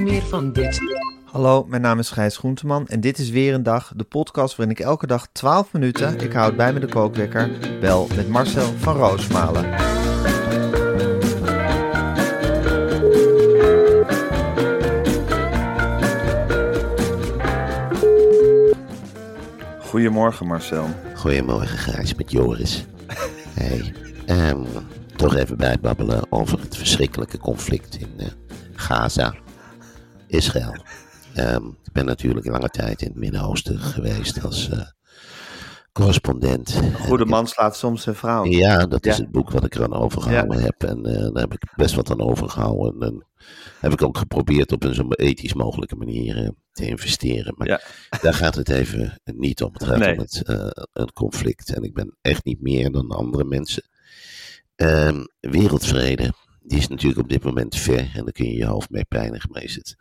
[0.00, 0.80] Meer van dit.
[1.24, 4.76] Hallo, mijn naam is Gijs Groenteman en dit is weer een dag, de podcast waarin
[4.76, 8.96] ik elke dag 12 minuten, ik houd bij me de kookwekker, bel met Marcel van
[8.96, 9.64] Roosmalen.
[19.80, 20.86] Goedemorgen Marcel.
[21.14, 22.84] Goedemorgen, Gijs, met Joris.
[23.54, 23.94] Hey,
[24.26, 24.60] ehm,
[25.16, 28.26] toch even bijbabbelen over het verschrikkelijke conflict in eh,
[28.74, 29.34] Gaza,
[30.30, 30.76] Israël.
[31.34, 34.80] Ehm, ik ben natuurlijk lange tijd in het Midden-Oosten geweest als eh,
[35.92, 36.80] correspondent.
[36.94, 38.44] Goede En man slaat soms zijn vrouw.
[38.44, 39.22] Ja, dat is Ja.
[39.22, 40.82] het boek wat ik er aan overgehouden heb.
[40.82, 43.00] En eh, daar heb ik best wat aan overgehouden.
[43.08, 43.26] En
[43.80, 47.54] heb ik ook geprobeerd op een zo ethisch mogelijke manier eh, te investeren.
[47.56, 47.80] Maar Ja.
[48.20, 49.72] daar gaat het even niet om.
[49.72, 50.12] Het gaat Nee.
[50.12, 50.42] om het,
[50.92, 51.74] een conflict.
[51.74, 53.82] En ik ben echt niet meer dan andere mensen.
[54.76, 58.10] Ehm, wereldvrede, die is natuurlijk op dit moment ver.
[58.14, 59.50] En daar kun je je hoofd mee pijnigen.
[59.52, 59.96] Maar is het,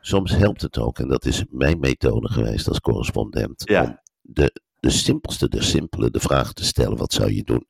[0.00, 0.98] soms helpt het ook.
[0.98, 3.62] En dat is mijn methode geweest als correspondent.
[3.68, 3.82] Ja.
[3.82, 6.96] Om de, de simpelste, de simpele, de vraag te stellen.
[6.96, 7.66] Wat zou je doen?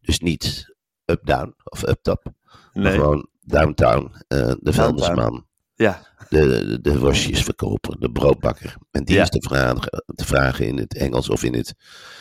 [0.00, 0.74] Dus niet
[1.04, 2.32] up-down of up-top.
[2.72, 2.92] Nee.
[2.92, 4.12] gewoon downtown.
[4.28, 8.76] eh, de vuilnisman Ja, de, de worstjesverkoper, de broodbakker.
[8.90, 9.22] En die Ja.
[9.22, 11.74] is te vragen, te vragen in het Engels of in het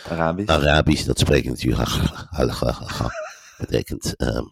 [0.10, 0.50] Arabisch.
[0.50, 1.06] Arabisch.
[1.06, 1.90] Dat spreek ik natuurlijk.
[3.58, 4.44] Betekent, ehm,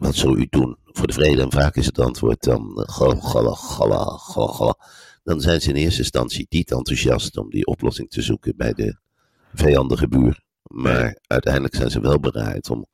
[0.00, 1.42] wat zou u doen voor de vrede?
[1.42, 4.74] En vaak is het antwoord dan, eh, gala, gala, gala,
[5.22, 8.98] dan zijn ze in eerste instantie niet enthousiast om die oplossing te zoeken bij de
[9.54, 10.44] vijandige buur.
[10.62, 12.86] Maar uiteindelijk zijn ze wel bereid om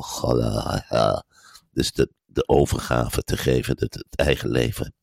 [0.00, 1.24] gala,
[1.70, 4.94] dus de, de overgave te geven, het, het eigen leven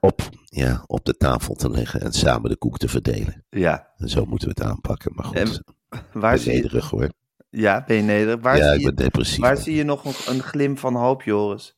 [0.00, 3.44] op, ja, op de tafel te leggen en samen de koek te verdelen.
[3.50, 3.92] Ja.
[3.96, 5.12] En zo moeten we het aanpakken.
[5.14, 5.64] Maar goed, En
[6.12, 7.08] Waar zie je, hoor.
[7.54, 8.40] Ja, ben je nederig?
[8.40, 9.40] Waar, ja, zie ik je, ben depressief.
[9.40, 11.74] waar zie je nog een, een glim van hoop, Joris?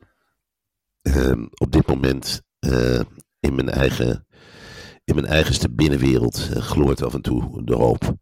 [1.02, 3.00] Ehm, op dit moment eh,
[3.40, 4.26] in mijn eigen,
[5.04, 8.14] in mijn eigenste binnenwereld eh, gloort af en toe de hoop.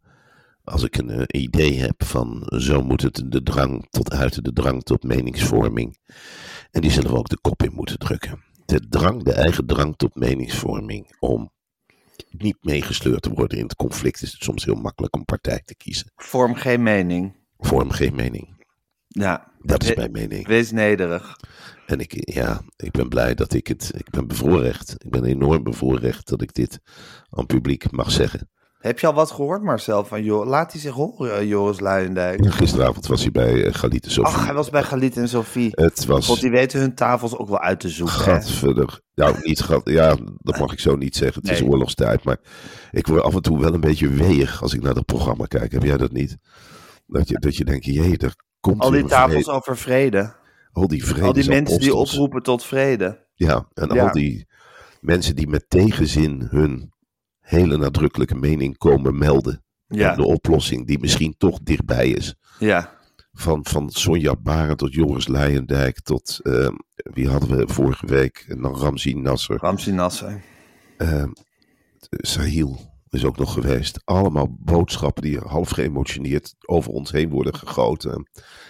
[0.63, 4.53] Als ik een eh, idee heb van zo moet het de drang tot uiten, de
[4.53, 5.97] drang tot meningsvorming.
[6.71, 8.43] En die zullen we ook de kop in moeten drukken.
[8.65, 11.53] De drang, de eigen drang tot meningsvorming om
[12.29, 15.75] niet meegesleurd te worden in het conflict is het soms heel makkelijk om partij te
[15.75, 16.11] kiezen.
[16.15, 17.44] Vorm geen mening.
[17.57, 18.63] Vorm geen mening.
[19.07, 19.51] Ja.
[19.61, 20.47] Dat is mijn mening.
[20.47, 21.39] Wees nederig.
[21.85, 24.95] En ik, ja, ik ben blij dat ik het, ik ben bevoorrecht.
[24.97, 26.79] Ik ben enorm bevoorrecht dat ik dit
[27.29, 28.49] aan publiek mag zeggen.
[28.85, 30.49] Heb je al wat gehoord, Marcel, van Joris?
[30.49, 32.53] Laat hij zich horen, eh, Joris Luijendijk.
[32.53, 34.33] Gisteravond was hij bij uh, Galite Sofie.
[34.33, 35.69] Ach, hij was bij Galit en Sophie.
[35.71, 36.25] Het was...
[36.25, 38.15] God, die weten hun tafels ook wel uit te zoeken.
[38.15, 38.21] hè?
[38.21, 38.99] Gadverder.
[39.15, 41.41] Nou, niet gat, ja, dat mag ik zo niet zeggen.
[41.41, 42.23] Het is oorlogstijd.
[42.23, 42.37] Maar
[42.91, 45.71] ik word af en toe wel een beetje weeig als ik naar het programma kijk.
[45.71, 46.37] Heb jij dat niet?
[47.05, 50.35] Dat je, dat je denkt, jee, er komt Al die tafels vrede- over vrede.
[50.71, 53.25] al die Al die mensen die oproepen tot vrede.
[53.33, 54.05] Ja, en Ja.
[54.07, 54.47] al die
[55.01, 56.91] mensen die met tegenzin hun
[57.39, 59.59] hele nadrukkelijke mening komen melden.
[59.87, 60.15] Ja.
[60.15, 62.35] de oplossing die misschien toch dichtbij is.
[62.59, 62.93] Ja.
[63.31, 68.45] Van, van Sonja Baren tot Joris Leijendijk tot, ehm, wie hadden we vorige week?
[68.47, 69.57] En dan Ramzi Nasser.
[69.57, 70.41] Ramsi Nasser.
[70.97, 71.29] Ehm,
[72.09, 72.79] Sahil
[73.15, 74.01] is ook nog geweest.
[74.03, 78.29] Allemaal boodschappen die half geëmotioneerd over ons heen worden gegoten.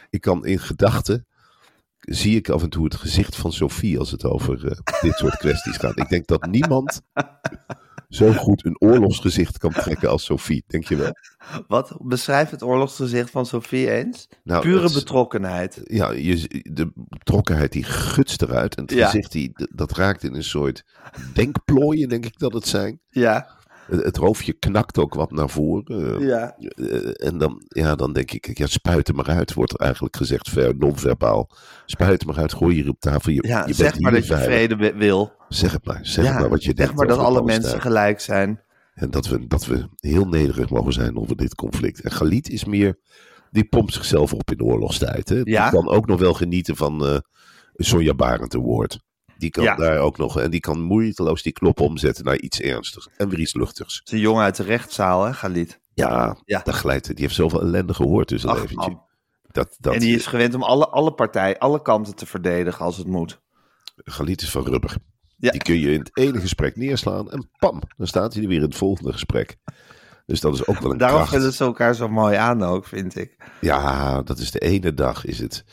[0.10, 1.28] Ik kan in gedachten,
[2.00, 5.38] zie ik af en toe het gezicht van Sophie als het over eh, dit soort
[5.38, 6.00] kwesties gaat.
[6.00, 7.02] Ik denk dat niemand
[8.10, 11.12] zo goed een oorlogsgezicht kan trekken als Sophie, denk je wel?
[11.68, 11.98] Wat?
[12.02, 14.28] Beschrijf het oorlogsgezicht van Sophie eens.
[14.44, 15.82] Nou, Pure betrokkenheid.
[15.84, 18.76] ja, je, de betrokkenheid die gutst eruit.
[18.76, 19.06] En het Ja.
[19.06, 20.84] gezicht die, dat raakt in een soort
[21.34, 23.00] denkplooien, denk ik dat het zijn.
[23.10, 23.50] Ja.
[23.86, 26.20] Het, hoofdje knakt ook wat naar voren.
[26.20, 26.56] eh, Ja.
[26.58, 30.16] eh, en dan, ja, dan denk ik, ja, spuit er maar uit, wordt er eigenlijk
[30.16, 31.50] gezegd, ver, non-verbaal.
[31.86, 33.32] Spuit er maar uit, gooi hier op tafel.
[33.32, 35.32] Je, Ja, je zeg bent maar dat je vrede wi- wil.
[35.50, 36.96] Zeg het maar, zeg ja, het maar wat je zeg denkt.
[36.96, 38.62] maar dat alle mensen gelijk zijn.
[38.94, 42.02] En dat we, dat we heel nederig mogen zijn over dit conflict.
[42.02, 43.00] En Galit is meer,
[43.52, 45.30] die pompt zichzelf op in de oorlogstijd.
[45.30, 45.42] Hè?
[45.44, 45.70] Ja.
[45.70, 47.18] Die kan ook nog wel genieten van eh
[47.78, 49.00] Sonja Barend Award.
[49.38, 49.76] Die kan Ja.
[49.76, 53.08] daar ook nog, en die kan moeiteloos die knop omzetten naar iets ernstigs.
[53.18, 53.98] En weer iets luchtigs.
[53.98, 55.80] Het is een jongen uit de rechtszaal, hè, Galit.
[55.94, 56.62] Ja, Ja.
[56.64, 58.90] daar glijdt, die heeft zoveel ellende gehoord tussen Ach, leventje.
[58.90, 59.04] man.
[59.52, 62.98] Dat, dat, En die is gewend om alle, alle partijen, alle kanten te verdedigen als
[62.98, 63.42] het moet.
[63.96, 64.96] Galit is van rubber.
[65.38, 65.52] Ja.
[65.52, 68.58] Die kun je in het ene gesprek neerslaan en pam, dan staat hij er weer
[68.58, 69.58] in het volgende gesprek.
[70.26, 73.16] Dus dat is ook wel een Daarom vullen ze elkaar zo mooi aan ook, vind
[73.16, 73.38] ik.
[73.62, 75.64] Ja, dat is de ene dag is het.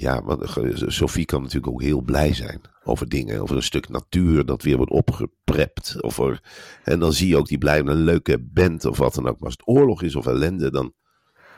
[0.00, 3.40] Ja, want ge- Sophie kan natuurlijk ook heel blij zijn over dingen.
[3.40, 6.02] Over een stuk natuur dat weer wordt opgeprept.
[6.02, 6.42] Over,
[6.84, 9.34] en dan zie je ook die blij een leuke band of wat dan ook.
[9.38, 10.92] Maar als het oorlog is of ellende, dan,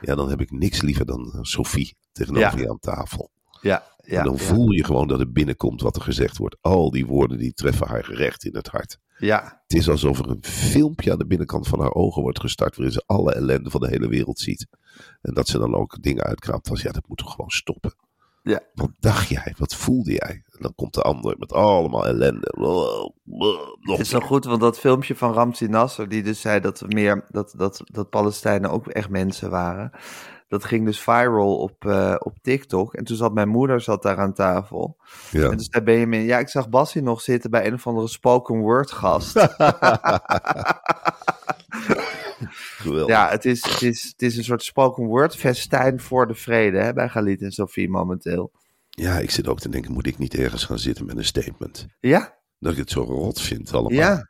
[0.00, 2.62] ja, dan heb ik niks liever dan Sophie tegenover Ja.
[2.64, 3.30] je aan tafel.
[3.60, 4.18] Ja, ja.
[4.18, 4.40] en dan ja.
[4.42, 6.56] voel je gewoon dat er binnenkomt wat er gezegd wordt.
[6.60, 8.98] Al die woorden die treffen haar gerecht in het hart.
[9.18, 12.76] Ja, Het is alsof er een filmpje aan de binnenkant van haar ogen wordt gestart.
[12.76, 14.66] waarin ze alle ellende van de hele wereld ziet.
[15.22, 17.94] En dat ze dan ook dingen uitkraapt als ja, dat moet toch gewoon stoppen.
[18.42, 18.60] Ja.
[18.74, 19.54] Wat dacht jij?
[19.58, 20.42] Wat voelde jij?
[20.50, 22.52] En dan komt de ander met allemaal ellende.
[23.80, 27.24] Het is zo goed, want dat filmpje van Ramzi Nasser, die dus zei dat, meer,
[27.28, 29.90] dat, dat, dat Palestijnen ook echt mensen waren.
[30.48, 32.94] Dat ging dus viral op, eh, op TikTok.
[32.94, 34.96] En toen zat mijn moeder zat daar aan tafel.
[35.30, 35.42] Ja.
[35.42, 38.58] En toen zei Benjamin, ja, ik zag Bassie nog zitten bij een of andere spoken
[38.58, 39.36] word gast.
[42.76, 43.08] Geweldig.
[43.14, 46.78] ja, het is, het, is, het is een soort spoken word festijn voor de vrede
[46.78, 48.50] hè, bij Galit en Sophie momenteel.
[48.90, 51.86] Ja, ik zit ook te denken, moet ik niet ergens gaan zitten met een statement?
[52.00, 53.92] Ja, Dat ik het zo rot vind allemaal.
[53.98, 54.28] ja.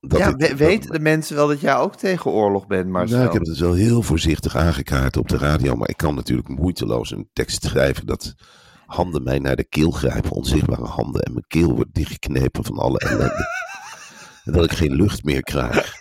[0.00, 2.88] Dat ja ik- we- dat- weten de mensen wel dat jij ook tegen oorlog bent,
[2.88, 3.16] Marcel?
[3.16, 6.48] Nou, ik heb het wel heel voorzichtig aangekaart op de radio, maar ik kan natuurlijk
[6.48, 8.34] moeiteloos een tekst schrijven dat
[8.86, 12.98] handen mij naar de keel grijpen, onzichtbare handen, en mijn keel wordt dichtgeknepen van alle
[12.98, 13.46] ellende.
[14.44, 15.94] en dat ik geen lucht meer krijg.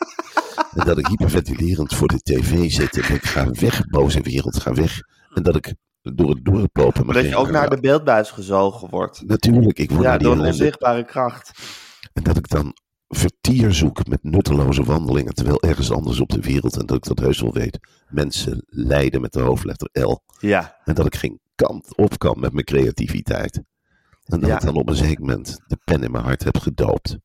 [0.75, 4.73] En dat ik hyperventilerend voor de tv zit en ik ga weg, boze wereld, ga
[4.73, 5.00] weg.
[5.33, 7.79] En dat ik door het dorp loop en me Maar dat je ook naar de
[7.79, 9.23] beeldbuis gezogen wordt.
[9.27, 11.51] Natuurlijk, ik word Ja, door een onzichtbare kracht.
[12.13, 12.75] En dat ik dan
[13.07, 17.19] vertier zoek met nutteloze wandelingen, terwijl ergens anders op de wereld, en dat ik dat
[17.19, 17.79] heus wel weet,
[18.09, 20.19] mensen lijden met de hoofdletter L.
[20.39, 23.56] Ja, En dat ik geen kant op kan met mijn creativiteit.
[24.25, 24.56] En dat Ja.
[24.56, 27.18] ik dan op een zeker moment de pen in mijn hart heb gedoopt.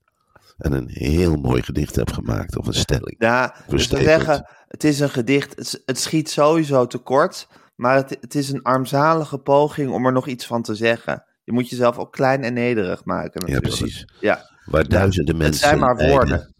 [0.56, 3.14] En een heel mooi gedicht heb gemaakt of een stelling.
[3.18, 4.08] ja dus Verstatement.
[4.22, 8.62] zeggen, het is een gedicht, het, het schiet sowieso tekort, maar het, het is een
[8.62, 11.24] armzalige poging om er nog iets van te zeggen.
[11.44, 13.80] Je moet jezelf ook klein en nederig maken Ja, natuurlijk.
[13.82, 14.04] precies.
[14.20, 16.14] Ja, Waar duizenden mensen het zijn maar lijden.
[16.16, 16.54] woorden.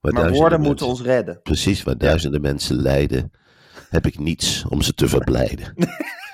[0.00, 1.40] Waar maar woorden moeten mensen- ons redden.
[1.42, 3.30] Precies, waar duizenden mensen lijden,
[3.88, 5.74] heb ik niets om ze te verblijden.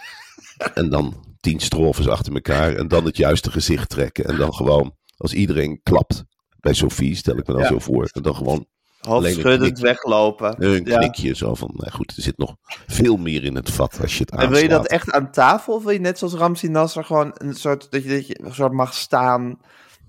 [0.75, 4.25] en dan tien strofes achter elkaar en dan het juiste gezicht trekken.
[4.25, 6.25] En dan gewoon, als iedereen klapt,
[6.65, 7.69] bij Sophie stel ik me dan Ja.
[7.69, 8.09] zo voor.
[8.13, 8.67] En dan gewoon
[9.01, 10.65] Hoofdschuddend weglopen.
[10.65, 10.99] een Ja.
[10.99, 12.57] knikje zo van, nou goed, er zit nog
[12.87, 14.71] veel meer in het vat als je het En wil je aanslaat.
[14.83, 15.75] dat echt aan tafel?
[15.75, 18.55] Of wil je net zoals Ramsi Nasser gewoon een soort, dat je, dat je een
[18.55, 19.59] soort mag staan,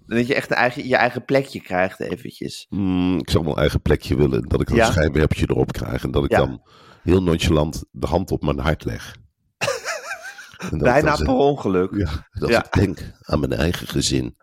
[0.06, 2.66] dat je echt een eigen, je eigen plekje krijgt eventjes?
[2.70, 4.48] Mm, ik zou een eigen plekje willen.
[4.48, 4.86] Dat ik een Ja.
[4.92, 6.04] schijnwerpertje erop krijg.
[6.04, 6.38] En dat ik Ja.
[6.38, 6.62] dan
[7.04, 9.16] heel nonchalant de hand op mijn hart leg.
[10.72, 11.96] Bijna per ongeluk.
[11.96, 14.36] Ja, dat ik denk aan mijn eigen gezin,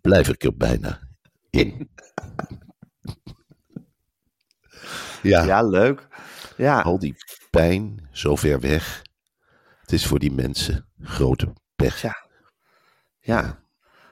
[0.00, 1.08] blijf ik er bijna
[1.50, 1.90] in.
[5.22, 6.08] ja, Ja, leuk.
[6.56, 7.16] Ja, al die
[7.50, 9.02] pijn zo ver weg.
[9.80, 12.02] Het is voor die mensen grote pech.
[12.02, 12.26] Ja.
[13.20, 13.58] ja.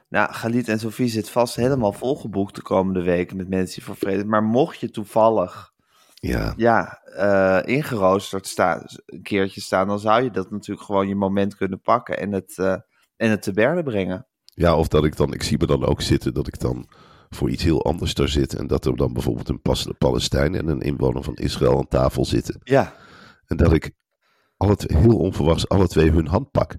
[0.08, 3.96] Nou, Galit en Sofie zit vast helemaal volgeboekt de komende weken met mensen die voor
[3.96, 4.24] vrede.
[4.24, 5.72] Maar mocht je toevallig
[6.14, 11.14] Ja, ja, eh, ingeroosterd staan, een keertje staan, dan zou je dat natuurlijk gewoon je
[11.14, 12.76] moment kunnen pakken en het, eh,
[13.16, 14.26] en het te berde brengen.
[14.44, 16.88] ja, of dat ik dan, ik zie me dan ook zitten, dat ik dan
[17.28, 18.54] voor iets heel anders daar zit.
[18.54, 22.24] En dat er dan bijvoorbeeld een pas- Palestijn en een inwoner van Israël aan tafel
[22.24, 22.60] zitten.
[22.64, 22.94] Ja,
[23.46, 23.90] En dat ik
[24.56, 26.76] alle twee, heel onverwachts alle twee hun hand pak.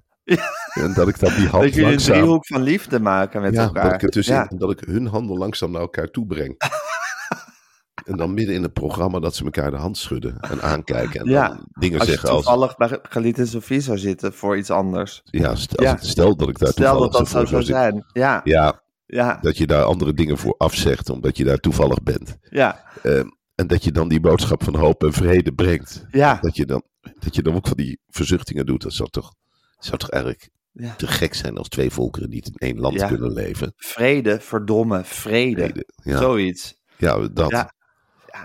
[0.73, 3.63] En dat ik dan die hand dat jullie een driehoek van liefde maken met ja,
[3.63, 3.99] elkaar.
[3.99, 4.49] dat ik ja.
[4.49, 6.55] en dat ik hun handen langzaam naar elkaar toe breng.
[8.09, 11.19] en dan midden in het programma dat ze elkaar de hand schudden en aankijken.
[11.19, 12.43] En Ja, dan dingen Als je zeggen als...
[12.45, 15.21] toevallig bij Galit en Sofie zou zitten voor iets anders.
[15.23, 18.05] Ja, stel, als stel dat ik daar Stel dat toevallig dat zo zou zou zijn.
[18.13, 22.37] Ja, Ja, ja, dat je daar andere dingen voor afzegt, omdat je daar toevallig bent.
[22.41, 26.05] ja, Ehm, en dat je dan die boodschap van hoop en vrede brengt.
[26.11, 26.37] ja.
[26.41, 26.83] Dat je dan,
[27.19, 28.81] dat je dan ook van die verzuchtingen doet.
[28.81, 29.33] Dat zou toch,
[29.79, 30.95] zou toch eigenlijk ja.
[30.95, 33.07] te gek zijn als twee volkeren niet in één land Ja.
[33.07, 33.73] kunnen leven.
[33.75, 35.61] Vrede, verdomme, vrede.
[35.61, 36.17] Vrede, ja.
[36.17, 36.75] Zoiets.
[36.97, 37.65] Ja, dat.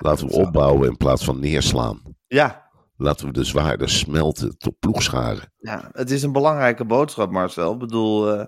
[0.00, 2.02] Laten we opbouwen in plaats van neerslaan.
[2.26, 2.62] Ja,
[2.96, 5.52] Laten we de zwaarden smelten tot ploegscharen.
[5.58, 7.72] ja, het is een belangrijke boodschap, Marcel.
[7.72, 8.46] Ik bedoel, eh,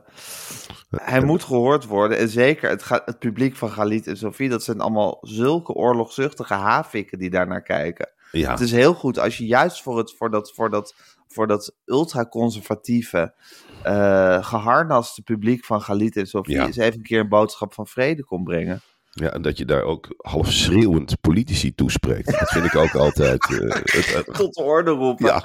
[0.90, 2.18] hij moet gehoord worden.
[2.18, 6.54] En zeker het, ga- het publiek van Galit en Sofie, dat zijn allemaal zulke oorlogzuchtige
[6.54, 8.08] havikken die daar naar kijken.
[8.32, 10.94] Ja, Het is heel goed als je juist voor, het, voor dat, voor dat,
[11.28, 13.34] voor dat ultraconservatieve,
[13.82, 16.66] eh geharnaste publiek van Galit en Sofie Ja.
[16.66, 18.80] eens even een keer een boodschap van vrede kon brengen.
[19.10, 22.26] ja, en dat je daar ook half schreeuwend politici toespreekt.
[22.38, 23.44] Dat vind ik ook altijd.
[23.50, 25.26] eh, het- Tot de orde roepen.
[25.26, 25.44] ja.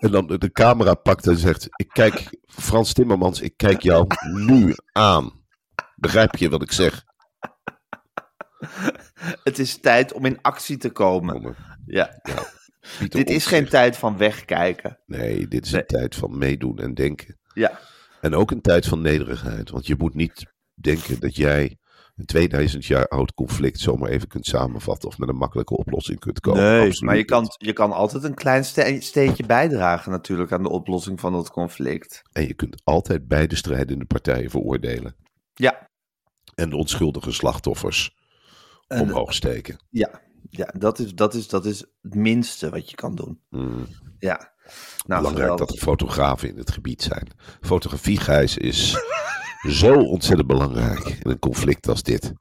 [0.00, 4.74] En dan de camera pakt en zegt: Ik kijk, Frans Timmermans, ik kijk jou nu
[4.92, 5.32] aan.
[5.96, 7.04] Begrijp je wat ik zeg?
[9.42, 11.56] Het is tijd om in actie te komen.
[11.86, 12.20] Ja.
[13.08, 14.98] Dit is geen tijd van wegkijken.
[15.06, 15.80] Nee, dit is Nee.
[15.80, 17.38] een tijd van meedoen en denken.
[17.54, 17.78] Ja,
[18.20, 19.70] En ook een tijd van nederigheid.
[19.70, 21.78] Want je moet niet denken dat jij
[22.20, 26.40] een 2000 jaar oud conflict zomaar even kunt samenvatten of met een makkelijke oplossing kunt
[26.40, 26.62] komen.
[26.62, 30.62] nee, Absoluut maar je kan, je kan altijd een klein ste- steentje bijdragen natuurlijk aan
[30.62, 32.22] de oplossing van dat conflict.
[32.32, 35.16] En je kunt altijd beide strijdende partijen veroordelen.
[35.54, 35.88] Ja,
[36.54, 38.16] En de onschuldige slachtoffers
[38.86, 39.76] En- omhoog steken.
[39.90, 43.40] ja, ja dat, is, dat, is, dat is het minste wat je kan doen.
[43.50, 43.86] Mm.
[44.18, 44.36] Ja.
[45.06, 45.66] Nou, Belangrijk geweldig.
[45.66, 47.28] dat er fotografen in het gebied zijn.
[47.60, 48.92] Fotografie, Gijs, is
[49.68, 52.32] zo ontzettend belangrijk in een conflict als dit.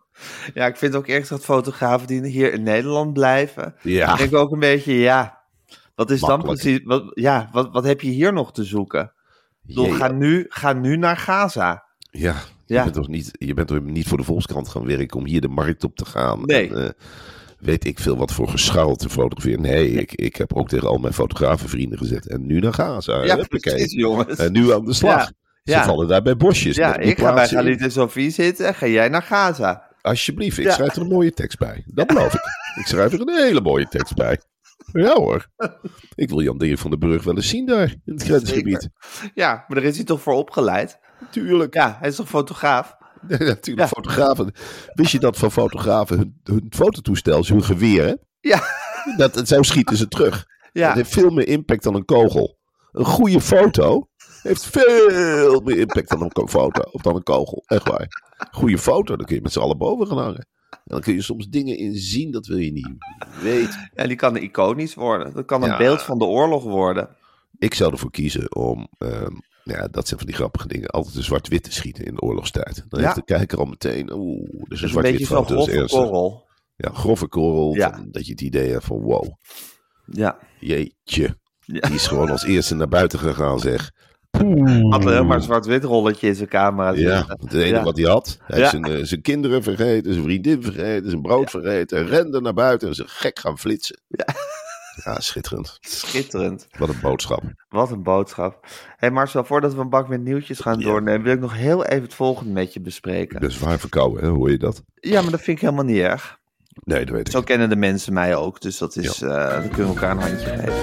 [0.53, 3.75] Ja, ik vind ook eerst dat fotografen die hier in Nederland blijven.
[3.81, 4.11] Ja.
[4.11, 5.41] Ik denk ook een beetje, ja,
[5.95, 9.13] wat is dan precies, wat, ja, wat, wat heb je hier nog te zoeken?
[9.61, 11.85] Bedoel, ga, nu, ga nu naar Gaza.
[12.11, 12.35] Ja,
[12.65, 12.83] je, Ja.
[12.83, 15.47] Bent toch niet, je bent toch niet voor de Volkskrant gaan werken om hier de
[15.47, 16.41] markt op te gaan.
[16.45, 16.69] Nee.
[16.69, 16.89] En, eh,
[17.59, 19.61] weet ik veel wat voor gescharrel te fotograferen.
[19.61, 22.27] Nee, ik, ik heb ook tegen al mijn fotografenvrienden gezet.
[22.27, 23.23] En nu naar Gaza.
[23.23, 24.37] Ja, precies, jongens.
[24.37, 25.23] En nu aan de slag.
[25.23, 25.31] Ja.
[25.63, 26.75] Ze vallen daar bij bosjes.
[26.75, 27.47] ja, ik ga bij.
[27.47, 29.87] Galit en Sofie zitten en ga jij naar Gaza.
[30.01, 31.83] Alsjeblieft, ik schrijf er een mooie tekst bij.
[31.85, 32.41] Dat beloof ik.
[32.75, 34.39] Ik schrijf er een hele mooie tekst bij.
[34.93, 35.47] Ja hoor.
[36.15, 38.89] Ik wil Jan Dirk van den Burg wel eens zien daar in het grensgebied.
[39.33, 40.99] Ja, maar daar is hij toch voor opgeleid?
[41.31, 41.73] Tuurlijk.
[41.73, 42.97] Ja, hij is toch fotograaf?
[43.27, 43.87] Ja, natuurlijk, Ja.
[43.87, 44.51] fotografen.
[44.93, 48.13] Wist je dat van fotografen hun, hun fototoestel is hun geweer, hè?
[48.39, 48.61] Ja,
[49.17, 50.31] Dat, zo schieten ze terug.
[50.35, 50.93] Dat ja.
[50.93, 52.57] heeft veel meer impact dan een kogel.
[52.91, 54.09] Een goede foto
[54.41, 57.63] heeft veel meer impact dan een foto of dan een kogel.
[57.65, 58.07] Echt waar.
[58.51, 60.47] Goede foto, dan kun je met z'n allen boven gaan hangen.
[60.69, 62.89] En dan kun je soms dingen in zien, dat wil je niet
[63.41, 63.89] weten.
[63.93, 65.33] ja, die kan iconisch worden.
[65.33, 65.77] Dat kan een Ja.
[65.77, 67.15] beeld van de oorlog worden.
[67.57, 69.31] Ik zou ervoor kiezen om, ehm,
[69.63, 72.85] ja, dat zijn van die grappige dingen, altijd een zwart-wit te schieten in de oorlogstijd.
[72.87, 73.05] Dan Ja.
[73.05, 75.77] heeft de kijker al meteen, oeh, dus een Dus een zwart-wit beetje foto is grove
[75.79, 75.99] ernstig.
[76.01, 76.47] korrel.
[76.75, 77.93] Ja, grove korrel, Ja.
[77.95, 79.25] van- dat je het idee hebt van wow,
[80.05, 80.37] Ja.
[80.59, 81.37] jeetje.
[81.59, 81.79] Ja.
[81.79, 83.91] Die is gewoon als eerste naar buiten gegaan, zeg.
[84.89, 87.83] Had alleen maar een zwart-wit rolletje in zijn camera Ja, het enige Ja.
[87.83, 88.37] wat hij had.
[88.43, 88.69] Hij Ja.
[88.69, 92.07] heeft zijn, eh, zijn kinderen vergeten, zijn vriendin vergeten, zijn brood vergeten.
[92.07, 93.99] Rende naar buiten en ze gek gaan flitsen.
[94.07, 94.25] Ja.
[95.03, 95.77] Ja, schitterend.
[95.81, 96.67] Schitterend.
[96.77, 97.41] Wat een boodschap.
[97.69, 98.57] Wat een boodschap.
[98.61, 100.85] Hé hey Marcel, voordat we een bak met nieuwtjes gaan Ja.
[100.85, 103.39] doornemen, wil ik nog heel even het volgende met je bespreken.
[103.39, 104.29] ben zwaar verkouden, hè?
[104.29, 104.83] hoor je dat?
[104.95, 106.37] Ja, maar dat vind ik helemaal niet erg.
[106.83, 107.33] Nee, dat weet ik.
[107.33, 110.21] Zo kennen de mensen mij ook, dus dat is, eh, dan kunnen we elkaar een
[110.21, 110.73] handje geven.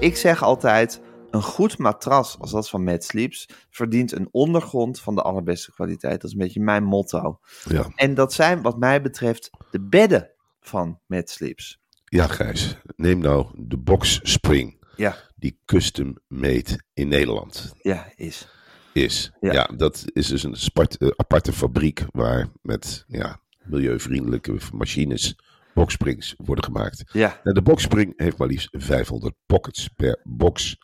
[0.00, 1.00] Ik zeg altijd,
[1.34, 6.20] een goed matras als dat van Mad Sleeps verdient een ondergrond van de allerbeste kwaliteit.
[6.20, 7.40] Dat is een beetje mijn motto.
[7.68, 7.86] Ja.
[7.94, 11.80] En dat zijn wat mij betreft de bedden van Mad Sleeps.
[12.04, 12.76] ja, Gijs.
[12.96, 18.48] Neem nou de Box Spring, Ja, die custom made in Nederland ja, is.
[18.92, 19.32] is.
[19.40, 19.52] Ja.
[19.52, 25.38] Ja, dat is dus een spart- eh, aparte fabriek waar met ja, milieuvriendelijke machines
[25.74, 27.04] boxsprings worden gemaakt.
[27.12, 30.76] Ja, Nou, de boxspring heeft maar liefst 500 pockets per box.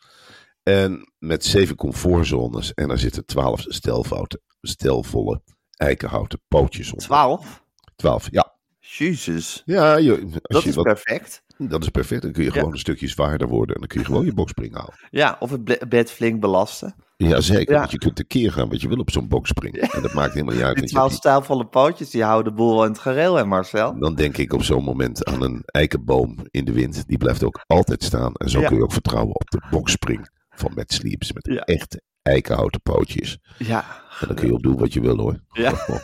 [0.71, 2.75] En met 7 comfortzones.
[2.75, 5.43] En er zitten 12 stelfouten, stelvolle
[5.77, 7.07] eikenhouten pootjes onder.
[7.07, 7.65] 12?
[7.97, 8.59] 12, ja.
[8.79, 11.43] Jezus, Ja, je, dat je is wat, perfect.
[11.59, 12.23] dat is perfect.
[12.23, 13.75] Dan kun je gewoon een stukje zwaarder worden.
[13.75, 14.95] En dan kun je gewoon je boxspring halen.
[15.11, 16.95] Ja, of het bed flink belasten.
[17.17, 17.73] Ja, zeker.
[17.73, 17.79] Ja.
[17.79, 19.75] Want je kunt tekeer gaan wat je wil op zo'n boxspring.
[19.77, 20.75] En dat maakt helemaal niet uit.
[20.77, 23.45] Die want je 12 hebt stijlvolle pootjes, die houden de boel in het gereel, hè
[23.45, 23.99] Marcel?
[23.99, 27.07] dan denk ik op zo'n moment aan een eikenboom in de wind.
[27.07, 28.35] Die blijft ook altijd staan.
[28.35, 31.33] En zo kun je ook vertrouwen op de boxspring van Matt Sleeps.
[31.33, 31.61] Met Ja.
[31.61, 33.39] echte eikenhouten pootjes.
[33.59, 33.85] Ja,
[34.21, 35.41] En dan kun je op doen wat je wil hoor.
[35.53, 35.73] Ja.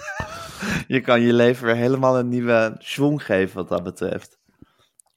[0.97, 4.39] je kan je leven weer helemaal een nieuwe schwung geven wat dat betreft.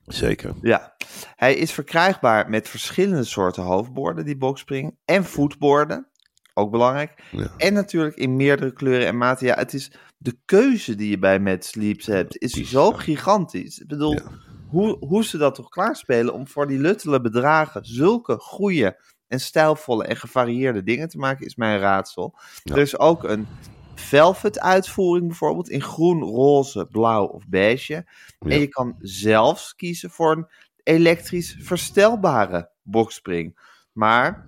[0.06, 0.54] Zeker.
[0.62, 0.96] Ja,
[1.36, 4.98] hij is verkrijgbaar met verschillende soorten hoofdborden, die boxspring.
[5.06, 6.08] En voetborden,
[6.54, 7.24] ook belangrijk.
[7.32, 7.52] Ja.
[7.58, 9.48] En natuurlijk in meerdere kleuren en maten.
[9.48, 12.98] Ja, het is de keuze die je bij Mad Sleeps hebt, is zo ja.
[12.98, 13.80] gigantisch.
[13.80, 14.22] Ik bedoel, Ja.
[14.68, 20.06] hoe, hoe ze dat toch klaarspelen om voor die luttele bedragen zulke goede en stijlvolle
[20.06, 22.36] en gevarieerde dingen te maken, is mijn raadsel.
[22.64, 22.74] Ja.
[22.74, 23.48] Er is ook een
[23.96, 28.06] velvet uitvoering bijvoorbeeld in groen, roze, blauw of beige.
[28.40, 30.48] En je kan zelfs kiezen voor een
[30.84, 33.60] elektrisch verstelbare boxspring.
[33.92, 34.48] Maar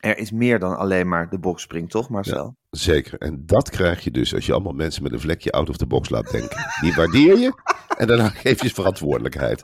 [0.00, 2.56] er is meer dan alleen maar de boxspring, toch Marcel?
[2.70, 3.18] Zeker.
[3.18, 5.86] En dat krijg je dus als je allemaal mensen met een vlekje out of the
[5.86, 6.58] box laat denken.
[6.80, 7.52] Die waardeer je
[7.96, 9.60] en daarna geef je verantwoordelijkheid.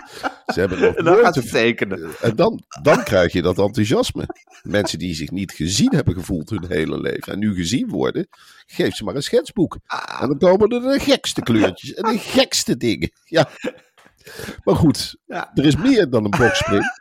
[0.46, 2.10] Ze hebben nog En dan ze tekenen.
[2.20, 4.26] En dan, dan krijg je dat enthousiasme.
[4.62, 8.28] Mensen die zich niet gezien hebben gevoeld hun hele leven en nu gezien worden,
[8.66, 9.78] geef ze maar een schetsboek.
[10.20, 13.10] En dan komen er de gekste kleurtjes en de gekste dingen.
[13.24, 13.48] Ja.
[14.64, 17.00] Maar goed, er is meer dan een boxspring.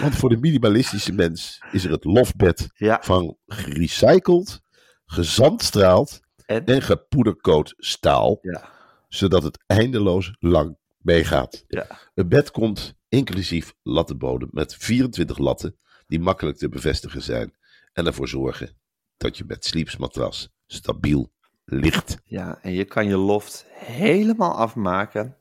[0.00, 2.98] Want voor de minimalistische mens is er het lofbed Ja.
[3.02, 4.60] van gerecycled,
[5.06, 6.64] gezandstraald En?
[6.64, 8.38] en gepoedercoat staal.
[8.42, 8.68] Ja.
[9.10, 11.64] Zodat het eindeloos lang meegaat.
[11.66, 11.86] Ja.
[12.14, 17.54] Een bed komt inclusief lattenbodem met 24 latten die makkelijk te bevestigen zijn.
[17.92, 18.76] En ervoor zorgen
[19.16, 21.32] dat je met Sleeps matras stabiel
[21.64, 22.18] ligt.
[22.24, 25.36] Ja, en je kan je loft helemaal afmaken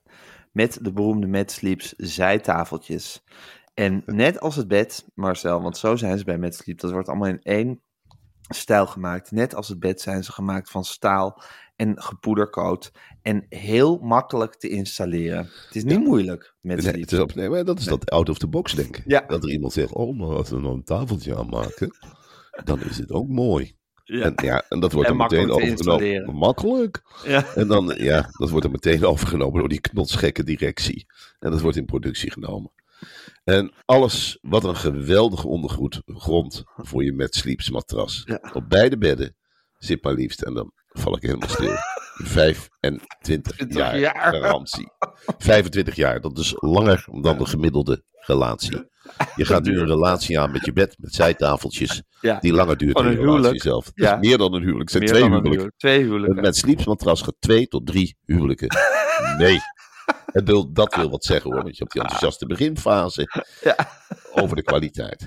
[0.52, 3.24] met de beroemde Mad Sleeps zijtafeltjes.
[3.74, 7.08] En net als het bed, Marcel, want zo zijn ze bij Mad Sleep, dat wordt
[7.08, 7.82] allemaal in één
[8.50, 9.32] stijl gemaakt.
[9.32, 11.42] Net als het bed zijn ze gemaakt van staal
[11.80, 12.92] en gepoedercoat.
[13.22, 15.50] En heel makkelijk te installeren.
[15.66, 18.30] Het is niet moeilijk met Nee, het is op, nee, maar dat is dat out
[18.30, 19.04] of the box denken.
[19.06, 19.24] Ja.
[19.28, 21.96] Dat er iemand zegt, oh, maar als we nou een tafeltje aanmaken,
[22.64, 23.78] dan is het ook mooi.
[24.04, 24.24] Ja.
[24.24, 26.36] En, ja, en dat wordt En dan meteen overgenomen.
[26.36, 27.02] Makkelijk.
[27.26, 27.56] Ja.
[27.56, 31.06] En dan, ja, dat wordt er meteen overgenomen door die knotsgekke directie.
[31.40, 32.72] En dat wordt in productie genomen.
[33.44, 38.22] En alles, wat een geweldige ondergrond grond voor je met sleeps matras.
[38.26, 38.52] Ja.
[38.54, 39.36] Op beide bedden
[39.78, 41.76] zit maar liefst, en dan val ik helemaal stil,
[42.82, 44.34] 25 jaar, jaar.
[44.34, 44.92] garantie.
[45.38, 48.88] 25 jaar, dat is langer dan de gemiddelde relatie.
[49.36, 52.40] Je gaat nu een relatie aan met je bed, met zijtafeltjes, Ja.
[52.40, 53.64] die langer duurt dan Gewoon je een relatie huwelijk.
[53.64, 53.92] zelf.
[53.94, 54.20] Ja.
[54.20, 55.52] is meer dan een huwelijk, het zijn Meer twee dan huwelijken.
[55.60, 55.78] huwelijk.
[55.80, 56.42] Twee huwelijken.
[56.42, 58.68] Met sleepsmatras gaat twee tot drie huwelijken.
[59.38, 59.60] Nee.
[60.26, 63.28] En wil, dat wil wat zeggen hoor, want je hebt die enthousiaste beginfase
[63.64, 63.76] Ja.
[64.32, 65.26] over de kwaliteit.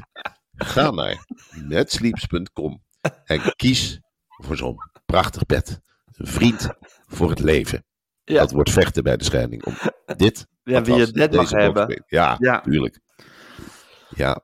[0.55, 2.83] Ga naar netsleeps.com
[3.25, 4.77] en kies voor zo'n
[5.13, 5.81] prachtig bed.
[6.13, 6.69] Een vriend
[7.07, 7.85] voor het leven.
[8.25, 8.39] Ja.
[8.41, 9.75] Dat wordt vechten bij de scheiding om
[10.17, 10.47] dit.
[10.65, 12.05] Ja, wie het net mag hebben.
[12.07, 12.61] Ja, Ja.
[12.61, 13.01] tuurlijk.
[14.09, 14.41] Ja.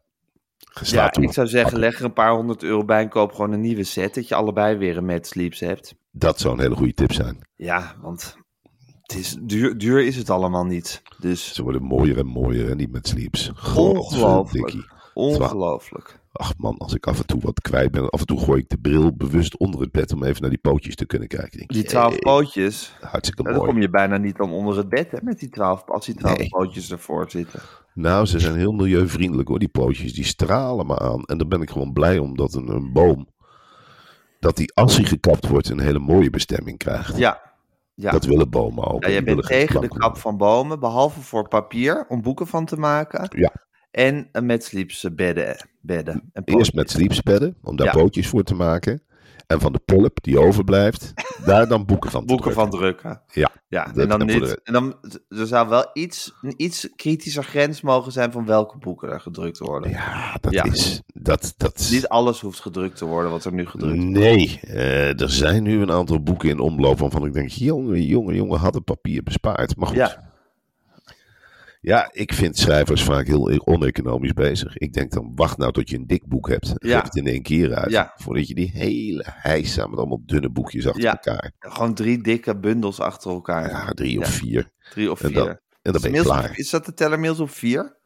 [0.82, 1.22] Ja, toe.
[1.22, 3.84] ik zou zeggen, leg er een paar honderd euro bij en koop gewoon een nieuwe
[3.84, 4.14] set.
[4.14, 5.94] Dat je allebei weer een Mad Sleeps hebt.
[6.10, 7.38] Dat zou een hele goede tip zijn.
[7.56, 8.36] Ja, want
[9.02, 11.02] het is duur, duur is het allemaal niet.
[11.18, 13.50] Dus Ze worden mooier en mooier en niet met sleeps.
[13.76, 14.74] ongelooflijk.
[15.14, 16.17] Ongelooflijk.
[16.32, 18.68] Ach man, als ik af en toe wat kwijt ben, af en toe gooi ik
[18.68, 21.58] de bril bewust onder het bed om even naar die pootjes te kunnen kijken.
[21.58, 23.66] Denk, Die twaalf jee, pootjes, Hartstikke dan mooi.
[23.70, 26.38] kom je bijna niet dan onder het bed hè, met die twaalf, als die twaalf
[26.38, 26.48] Nee.
[26.48, 27.60] pootjes ervoor zitten.
[27.94, 30.12] Nou, ze zijn heel milieuvriendelijk hoor, die pootjes.
[30.14, 31.22] Die stralen me aan.
[31.24, 33.28] En daar ben ik gewoon blij om dat een, een boom,
[34.40, 37.16] dat die als hij gekapt wordt, een hele mooie bestemming krijgt.
[37.16, 37.40] Ja,
[37.94, 38.10] ja.
[38.10, 39.02] Dat willen bomen ook.
[39.04, 42.64] ja jij Die bent tegen de kap van bomen, behalve voor papier, om boeken van
[42.64, 43.38] te maken.
[43.40, 43.52] Ja.
[43.98, 45.56] En een Mad Sleeps bedden.
[45.80, 47.92] bedden en Eerst met sleepsbedden, om daar Ja.
[47.92, 49.02] pootjes voor te maken.
[49.46, 51.12] En van de pulp die overblijft,
[51.44, 52.62] daar dan boeken van boeken drukken.
[52.70, 53.22] van drukken.
[53.32, 54.94] Ja, Ja, en dan, de- en dan
[55.28, 59.58] er zou wel iets, een iets kritischer grens mogen zijn van welke boeken er gedrukt
[59.58, 59.90] worden.
[59.90, 60.64] ja dat Ja.
[60.64, 61.02] is...
[61.14, 64.10] Dat, dat, Niet alles hoeft gedrukt te worden wat er nu gedrukt wordt.
[64.10, 68.34] Nee, eh, er zijn nu een aantal boeken in omloop waarvan ik denk, jongen, jongen,
[68.34, 69.76] jongen, had het papier bespaard.
[69.76, 70.30] Maar goed, ja.
[71.80, 74.76] Ja, ik vind schrijvers vaak heel oneconomisch bezig.
[74.76, 76.72] Ik denk dan, wacht nou tot je een dik boek hebt.
[76.76, 76.94] Ja.
[76.94, 77.90] Geef het in één keer uit.
[77.90, 78.12] Ja.
[78.16, 81.10] Voordat je die hele heisa met allemaal dunne boekjes achter Ja.
[81.10, 81.52] elkaar.
[81.58, 83.70] gewoon drie dikke bundels achter elkaar.
[83.70, 84.70] Ja, drie of vier.
[84.90, 85.36] Drie of En vier.
[85.38, 85.48] dan,
[85.82, 86.58] en dan ben je klaar.
[86.58, 87.96] is dat de teller mails op vier?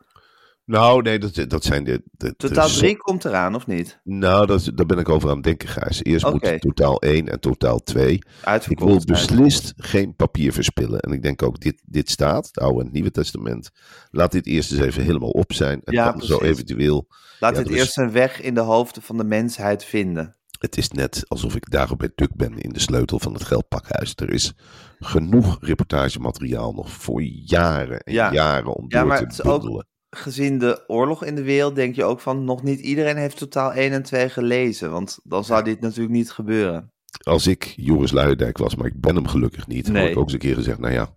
[0.73, 2.03] Nou, nee, dat, dat zijn de...
[2.13, 4.01] de Totaal de- drie komt eraan, of niet?
[4.05, 6.03] Nou, dat, daar ben ik over aan het denken, Gijs.
[6.03, 6.51] Eerst Oké.
[6.51, 8.13] moet totaal één en totaal twee.
[8.15, 8.91] Ik Uitverkocht.
[8.91, 11.01] wil beslist geen papier verspillen.
[11.01, 13.71] En ik denk ook, dit, dit staat, het Oude en het Nieuwe Testament.
[14.11, 15.81] Laat dit eerst eens even helemaal op zijn.
[15.85, 17.07] En Ja, dan zo eventueel.
[17.39, 20.37] Laat ja, het is- eerst een weg in de hoofden van de mensheid vinden.
[20.59, 24.13] Het is net alsof ik daarop bij Duk ben in de sleutel van het geldpakhuis.
[24.17, 24.53] Er is
[24.99, 28.33] genoeg reportagemateriaal nog voor jaren en Ja.
[28.33, 29.87] jaren om Ja, door maar te bundelen.
[30.17, 32.45] Gezien de oorlog in de wereld denk je ook van...
[32.45, 34.91] nog niet iedereen heeft totaal 1 en 2 gelezen.
[34.91, 36.93] Want dan zou dit natuurlijk niet gebeuren.
[37.23, 39.89] Als ik Joris Luijendijk was, maar ik ben hem gelukkig niet.
[39.89, 40.03] Nee.
[40.03, 41.15] had ik ook eens een keer gezegd, nou ja,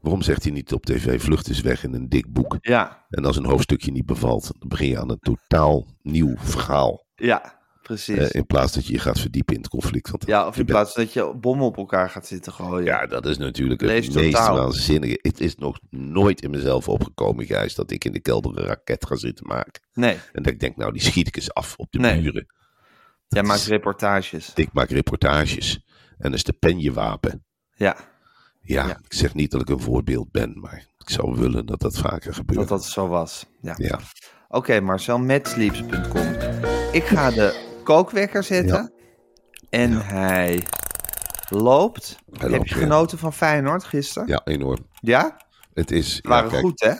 [0.00, 2.56] waarom zegt hij niet op tv vlucht is weg in een dik boek?
[2.60, 7.04] Ja, En als een hoofdstukje niet bevalt, dan begin je aan een totaal nieuw verhaal.
[7.14, 7.59] ja,
[7.94, 8.16] precies.
[8.18, 10.10] Eh, in plaats dat je je gaat verdiepen in het conflict.
[10.10, 12.84] Want ja, of je in bent- plaats dat je bommen op elkaar gaat zitten gooien.
[12.84, 14.56] Ja, dat is natuurlijk het Lees meest totaal.
[14.56, 15.18] waanzinnige.
[15.22, 19.06] Het is nog nooit in mezelf opgekomen, Gijs, dat ik in de kelder een raket
[19.06, 19.82] ga zitten maken.
[19.92, 22.20] Nee, En dat ik denk, nou, die schiet ik eens af op de Nee.
[22.20, 22.46] muren.
[23.28, 24.52] jij is- maakt reportages.
[24.54, 25.84] Ik maak reportages.
[26.18, 27.44] En een stipendiawapen.
[27.74, 27.96] Ja,
[28.62, 28.96] Ja, Ja.
[29.04, 32.34] ik zeg niet dat ik een voorbeeld ben, maar ik zou willen dat dat vaker
[32.34, 32.58] gebeurt.
[32.58, 33.46] dat dat zo was.
[33.60, 33.74] Ja.
[33.76, 33.98] Ja,
[34.48, 36.34] Oké, marcelmetsleeps.com.
[36.92, 38.82] Ik ga de kookwekker zetten.
[38.82, 38.90] Ja.
[39.70, 40.66] En hij
[41.48, 42.16] loopt.
[42.30, 44.28] Hij Heb loopt je genoten van Feyenoord gisteren?
[44.28, 44.86] ja enorm.
[45.00, 45.40] Ja?
[45.72, 46.92] Het is, waren kijk, goed, hè?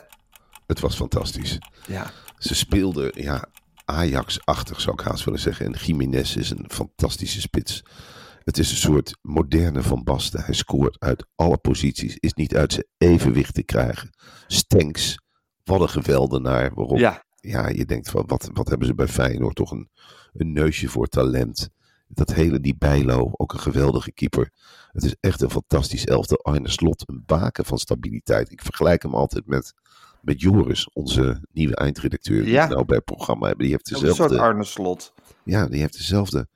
[0.67, 1.59] het was fantastisch.
[1.87, 2.11] Ja.
[2.39, 3.45] Ze speelden, ja,
[3.85, 5.67] Ajax-achtig zou ik haast willen zeggen.
[5.67, 7.83] En Jiménez is een fantastische spits.
[8.45, 10.45] Het is een soort moderne Van Basten.
[10.45, 12.17] Hij scoort uit alle posities.
[12.17, 14.11] Is niet uit zijn evenwicht te krijgen.
[14.47, 15.19] Stenks,
[15.65, 16.75] wat een geweldenaar.
[16.75, 16.99] Waarom?
[16.99, 17.25] Ja.
[17.41, 19.91] Ja, je denkt, wat, wat, wat hebben ze bij Feyenoord toch een,
[20.33, 21.69] een neusje voor talent.
[22.09, 24.51] Dat hele die Bijlo, ook een geweldige keeper.
[24.93, 26.39] Het is echt een fantastisch elftal.
[26.43, 28.51] Arne Slot, een baken van stabiliteit.
[28.51, 29.75] Ik vergelijk hem altijd met,
[30.23, 32.43] met Joris, onze nieuwe eindredacteur.
[32.43, 32.69] Die Ja.
[32.69, 33.65] we nou bij het programma hebben.
[33.67, 35.15] Die heeft Ook een soort dezelfde, Arne Slot.
[35.45, 36.49] ja, die heeft dezelfde,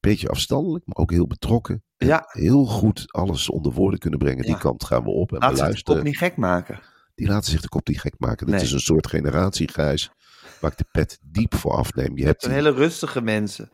[0.00, 1.82] beetje afstandelijk, maar ook heel betrokken.
[1.96, 2.24] En Ja.
[2.28, 4.44] Heel goed alles onder woorden kunnen brengen.
[4.44, 6.80] Die kant gaan we op en Laat zich de beluisteren kop niet gek maken.
[7.20, 8.46] Die laten zich de kop niet gek maken.
[8.46, 8.64] Dit Nee.
[8.64, 10.10] is een soort generatiegrijs
[10.60, 12.16] waar ik de pet diep voor afneem.
[12.16, 13.70] Je hebt Het die- hele rustige mensen.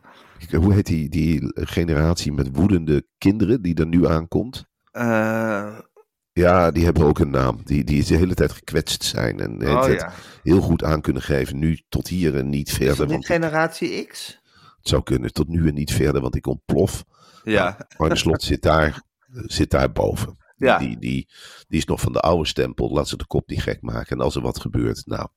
[0.51, 4.65] hoe heet die, die generatie met woedende kinderen die er nu aankomt?
[4.91, 5.77] Eh,
[6.33, 7.61] Ja, die hebben ook een naam.
[7.63, 10.11] Die, die de hele tijd gekwetst zijn en de oh ja.
[10.43, 11.57] heel goed aan kunnen geven.
[11.59, 12.89] Nu tot hier en niet Is verder.
[12.89, 14.41] het Want niet generatie X?
[14.77, 17.03] het zou kunnen tot nu en niet verder, want ik ontplof.
[17.43, 17.87] Ja.
[17.97, 20.37] Arne Slot zit daar, zit daar boven.
[20.57, 20.77] Ja.
[20.77, 21.27] Die, die,
[21.67, 22.93] die is nog van de oude stempel.
[22.93, 24.17] Laat ze de kop niet gek maken.
[24.17, 25.27] En als er wat gebeurt, nou,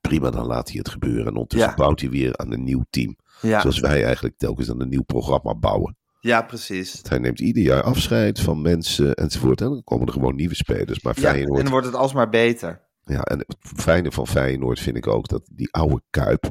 [0.00, 1.26] prima, dan laat hij het gebeuren.
[1.26, 1.74] En ondertussen Ja.
[1.76, 3.16] bouwt hij weer aan een nieuw team.
[3.40, 3.60] Ja.
[3.60, 5.96] Zoals wij eigenlijk telkens aan een nieuw programma bouwen.
[6.20, 7.00] ja, precies.
[7.08, 9.60] Hij neemt ieder jaar afscheid van mensen enzovoort.
[9.60, 11.00] En dan komen er gewoon nieuwe spelers.
[11.02, 12.82] Maar Ja, en dan wordt het alsmaar beter.
[13.04, 16.50] ja, en het fijne van Feyenoord vind ik ook dat die oude Kuip.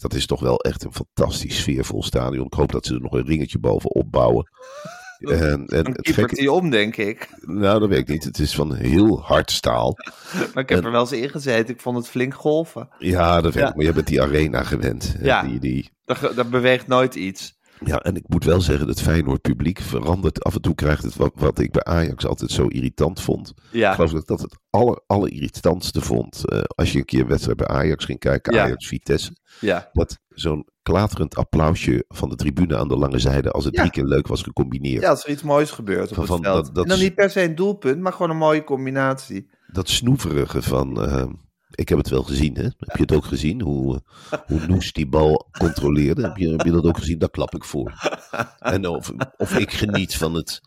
[0.00, 2.46] Dat is toch wel echt een fantastisch sfeervol stadion.
[2.46, 4.50] Ik hoop dat ze er nog een ringetje bovenop bouwen.
[5.30, 7.28] En, en Dan het gekke, hij om, denk ik.
[7.40, 8.24] nou, dat weet ik niet.
[8.24, 9.96] Het is van heel hard staal.
[10.54, 11.74] Maar ik heb En- er wel eens in gezeten.
[11.74, 12.88] Ik vond het flink golven.
[12.98, 13.68] Ja, dat weet Ja.
[13.68, 13.74] ik.
[13.76, 15.14] Maar je bent die arena gewend.
[15.22, 15.42] Ja.
[15.42, 17.60] Die, die, Daar, ge- daar beweegt nooit iets.
[17.84, 20.44] Ja, en ik moet wel zeggen, dat Feyenoord publiek verandert.
[20.44, 23.52] Af en toe krijgt het wat, wat ik bij Ajax altijd zo irritant vond.
[23.70, 23.88] Ja.
[23.88, 26.48] Ik geloof dat ik dat het aller, allerirritantste vond.
[26.48, 28.62] eh, als je een keer een wedstrijd bij Ajax ging kijken, Ja.
[28.64, 29.36] Ajax-Vitesse.
[29.60, 29.88] Ja.
[29.92, 33.80] Dat zo'n klaterend applausje van de tribune aan de lange zijde, als het Ja.
[33.80, 35.02] drie keer leuk was gecombineerd.
[35.02, 36.64] ja, als er iets moois gebeurt op Van- het veld.
[36.64, 39.50] dat- dat en dan niet per se een doelpunt, maar gewoon een mooie combinatie.
[39.66, 41.02] Dat snoeverige van.
[41.06, 41.24] eh,
[41.74, 42.62] ik heb het wel gezien, hè?
[42.62, 43.60] Heb je het ook gezien?
[43.60, 46.22] Hoe, eh, hoe Noes die bal controleerde?
[46.22, 47.18] Heb je, heb je dat ook gezien?
[47.18, 47.92] Daar klap ik voor.
[48.58, 50.60] En of, of ik geniet van, het,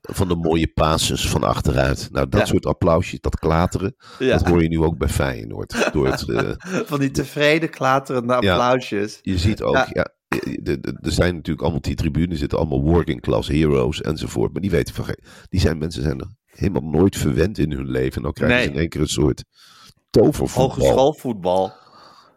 [0.00, 2.08] van de mooie passes van achteruit.
[2.12, 2.46] Nou, dat Ja.
[2.46, 4.38] soort applausjes, dat klateren, Ja.
[4.38, 5.90] dat hoor je nu ook bij Feyenoord.
[5.92, 6.50] Door het, eh,
[6.84, 8.52] Van die tevreden klaterende Ja.
[8.52, 9.18] applausjes.
[9.22, 10.06] je ziet ook, Ja.
[11.02, 14.52] er zijn natuurlijk allemaal die tribunes, zitten allemaal working class heroes enzovoort.
[14.52, 17.90] Maar die weten van, geen- die zijn mensen zijn er helemaal nooit verwend in hun
[17.90, 18.16] leven.
[18.16, 19.44] En dan krijgen ze in één keer een soort
[20.12, 20.68] tovervoetbal.
[20.68, 21.72] Hogeschoolvoetbal.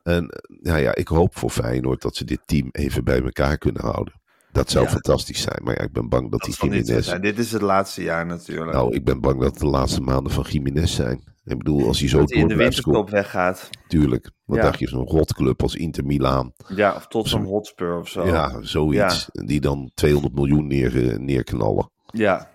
[0.04, 3.58] En eh, ja, ja, ik hoop voor Feyenoord dat ze dit team even bij elkaar
[3.58, 4.14] kunnen houden.
[4.52, 4.92] Dat zou Ja.
[4.92, 5.64] fantastisch zijn.
[5.64, 7.20] Maar ja, ik ben bang dat, Dat die Jiménez...
[7.20, 8.72] Dit is het laatste jaar natuurlijk.
[8.72, 11.34] Nou, ik ben bang dat de laatste maanden van Jiménez zijn.
[11.46, 13.70] Ik bedoel, als hij zo dat hij in door de scoren, weggaat.
[13.88, 14.32] tuurlijk.
[14.46, 14.64] Wat Ja.
[14.64, 16.54] dacht je, zo'n rotclub als Inter Milaan.
[16.68, 18.26] Ja, of tot zo'n Hotspur of zo.
[18.26, 19.30] Ja, zoiets.
[19.32, 21.92] Die dan 200 miljoen neer, eh, neerknallen.
[22.06, 22.50] Ja.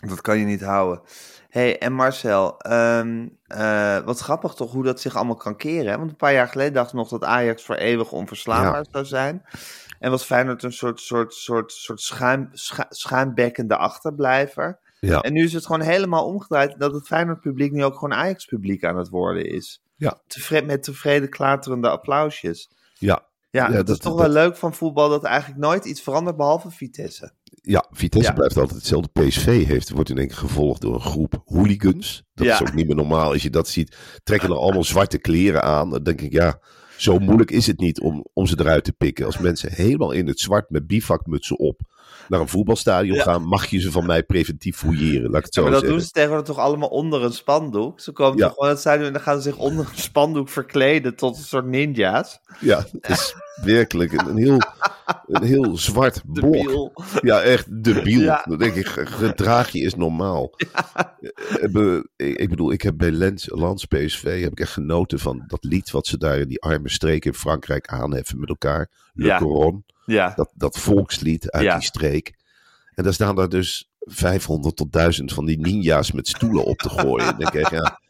[0.00, 1.00] Dat kan je niet houden.
[1.50, 5.90] Hey, en Marcel, ehm, eh, wat grappig toch hoe dat zich allemaal kan keren.
[5.90, 5.98] Hè?
[5.98, 9.42] Want een paar jaar geleden dachten we nog dat Ajax voor eeuwig onverslaanbaar zou zijn.
[9.98, 14.78] En was Feyenoord een soort, soort, soort, soort schuim, scha- schuimbekkende achterblijver.
[15.00, 18.14] Ja, En nu is het gewoon helemaal omgedraaid dat het Feyenoord publiek nu ook gewoon
[18.18, 19.82] Ajax publiek aan het worden is.
[19.96, 20.20] Ja.
[20.26, 22.70] Tevre- met tevreden klaterende applausjes.
[22.98, 23.28] ja.
[23.52, 26.00] Ja, Ja, dat, dat- is toch dat- wel leuk van voetbal dat eigenlijk nooit iets
[26.02, 27.32] verandert behalve Vitesse.
[27.62, 28.34] Ja, Vitesse Ja.
[28.36, 29.08] blijft altijd hetzelfde.
[29.12, 32.22] PSV heeft, wordt in één keer gevolgd door een groep hooligans.
[32.34, 32.54] Dat Ja.
[32.54, 33.32] is ook niet meer normaal.
[33.32, 35.90] Als je dat ziet, trekken er allemaal zwarte kleren aan.
[35.90, 36.60] Dan denk ik, ja,
[36.96, 39.26] zo moeilijk is het niet om, om ze eruit te pikken.
[39.26, 41.80] Als mensen helemaal in het zwart met bivakmutsen op
[42.28, 43.22] naar een voetbalstadion Ja.
[43.22, 45.30] gaan, mag je ze van mij preventief fouilleren.
[45.30, 45.98] Laat ik het zo Ja, maar dat zeggen.
[45.98, 48.00] doen ze tegenwoordig toch allemaal onder een spandoek?
[48.00, 48.44] Ze komen Ja.
[48.46, 51.42] toch gewoon het stadion en dan gaan ze zich onder een spandoek verkleden tot een
[51.42, 52.40] soort ninja's.
[52.60, 54.58] Ja, het is werkelijk een, een heel,
[55.26, 56.92] een heel zwart blok.
[57.22, 58.20] Ja, echt debiel.
[58.20, 58.44] Ja.
[58.48, 60.50] Dan denk ik, ge- gedraag je is normaal.
[61.60, 65.64] Eh, Ik bedoel, ik heb bij Lens, Lans PSV heb ik echt genoten van dat
[65.64, 68.88] lied wat ze daar in die arme streek in Frankrijk aanheffen met elkaar.
[69.12, 69.38] Le Ja.
[69.38, 71.74] Coron, Ja, dat, dat volkslied uit Ja.
[71.74, 72.34] die streek.
[72.94, 76.88] En daar staan daar dus 500 tot 1000 van die ninja's met stoelen op te
[76.88, 77.38] gooien.
[77.38, 78.00] Denk ik, ja,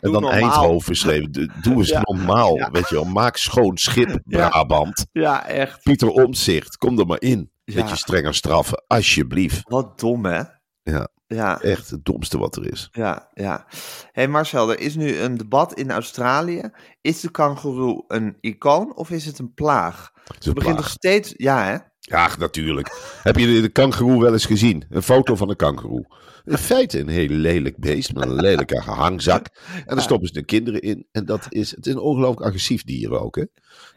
[0.00, 0.30] En dan normaal.
[0.30, 1.30] Eindhoven schreef.
[1.30, 2.68] "Doe- eens normaal.
[2.72, 3.04] Weet je wel.
[3.04, 4.20] Maak schoon schip.
[4.24, 5.06] Brabant.
[5.12, 5.82] Ja, echt.
[5.82, 7.50] Pieter Omzicht, kom er maar in.
[7.64, 9.62] Met je strenger straffen, alsjeblieft.
[9.68, 10.42] Wat dom, hè?
[10.82, 12.88] Ja, Ja, echt het domste wat er is.
[12.92, 13.66] ja, ja.
[14.12, 16.70] hey Marcel, er is nu een debat in Australië.
[17.00, 20.12] Is de kangoeroe een icoon of is het een plaag?
[20.34, 21.34] Het een begint nog steeds...
[21.36, 21.76] Ja, hè?
[21.98, 23.18] Ja, natuurlijk.
[23.22, 24.84] Heb je de, kangeroe wel eens gezien?
[24.88, 26.06] Een foto van een kangeroe.
[26.44, 29.46] In feite een heel lelijk beest met een lelijke hangzak.
[29.86, 31.06] En daar stoppen ze de kinderen in.
[31.12, 33.36] En dat is, het is een ongelooflijk agressief dier ook.
[33.36, 33.44] Hè?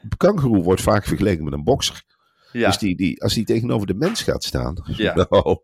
[0.01, 2.03] De kangeroe wordt vaak vergeleken met een bokser.
[2.59, 2.67] Ja.
[2.67, 5.13] Dus die, die, als die tegenover de mens gaat staan, Ja.
[5.29, 5.57] nou,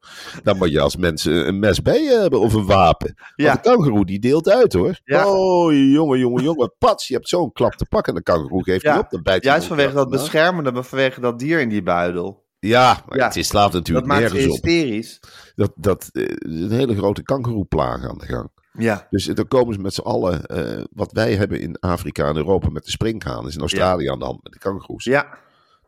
[0.43, 3.13] dan moet je als mens een mes bij je hebben of een wapen.
[3.35, 3.45] Ja.
[3.45, 4.99] Want de kangeroe die deelt uit hoor.
[5.05, 6.73] Oh, jongen, jongen, jongen.
[6.77, 8.13] Pats, je hebt zo'n klap te pakken.
[8.13, 9.09] En de kangeroe geeft niet op.
[9.09, 12.43] Dan bijt Juist vanwege dat beschermende, maar vanwege dat dier in die buidel.
[12.59, 14.63] Ja, maar het slaat Dat natuurlijk maakt ze nergens op.
[14.65, 15.19] hysterisch.
[15.55, 18.49] Dat, dat eh, is een hele grote kangeroeplaag aan de gang.
[18.73, 19.07] Ja.
[19.09, 22.69] Dus dan komen ze met z'n allen, eh, wat wij hebben in Afrika en Europa
[22.69, 25.03] met de springhaan, is in Australië aan de hand met de kangeroes.
[25.03, 25.37] Ja.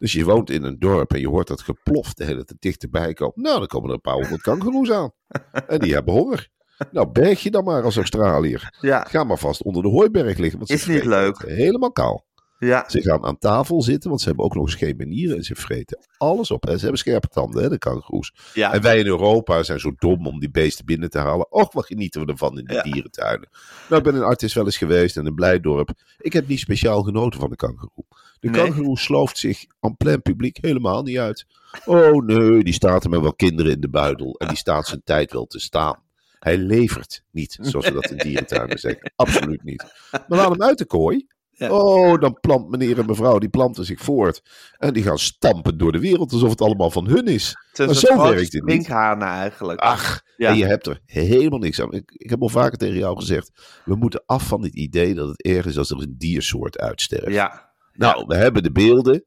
[0.04, 3.14] Dus je woont in een dorp en je hoort dat geploft de hele tijd dichterbij
[3.14, 3.42] komen.
[3.42, 5.12] Nou, dan komen er een paar honderd kangeroes aan.
[5.68, 6.50] en die hebben honger.
[6.92, 8.78] Nou, berg je dan maar als Australiër.
[8.80, 9.06] Ja.
[9.10, 10.58] Ga maar vast onder de hooiberg liggen.
[10.58, 11.44] Want ze Is niet leuk.
[11.46, 12.26] Helemaal kaal.
[12.66, 12.84] Ja.
[12.90, 15.38] Ze gaan aan tafel zitten, want ze hebben ook nog eens geen manieren.
[15.38, 16.66] En ze vreten alles op.
[16.66, 18.34] En ze hebben scherpe tanden, hè, de kangoeroes.
[18.54, 18.74] Ja.
[18.74, 21.52] En wij in Europa zijn zo dom om die beesten binnen te halen.
[21.52, 22.82] Och, wat genieten we ervan in de Ja.
[22.82, 23.50] dierentuinen.
[23.90, 25.90] Nou, ik ben in Artis wel eens geweest en in Blijdorp.
[26.18, 28.06] Ik heb niet speciaal genoten van de kangeroe.
[28.40, 28.62] De Nee?
[28.62, 31.46] kangeroe slooft zich en plein publiek helemaal niet uit.
[31.86, 34.36] Oh nee, die staat er met wel kinderen in de buidel.
[34.38, 36.02] En die staat zijn tijd wel te staan.
[36.40, 39.12] Hij levert niet, zoals we dat in dierentuinen zeggen.
[39.16, 39.84] Absoluut niet.
[40.12, 41.26] Maar laat hem uit de kooi.
[41.64, 41.72] Ja.
[41.72, 44.42] Oh, dan plant meneer en mevrouw, die planten zich voort.
[44.78, 47.56] En die gaan stampen door de wereld alsof het allemaal van hun is.
[47.74, 48.90] Het Maar zo werkt het niet.
[48.90, 49.80] eigenlijk.
[49.80, 50.50] Ach, Ja.
[50.50, 51.92] en je hebt er helemaal niks aan.
[51.94, 53.52] Ik, ik heb al vaker tegen jou gezegd,
[53.86, 57.34] we moeten af van dit idee dat het erg is als er een diersoort uitsterft.
[57.34, 57.72] Ja.
[57.94, 59.26] Nou, we hebben de beelden.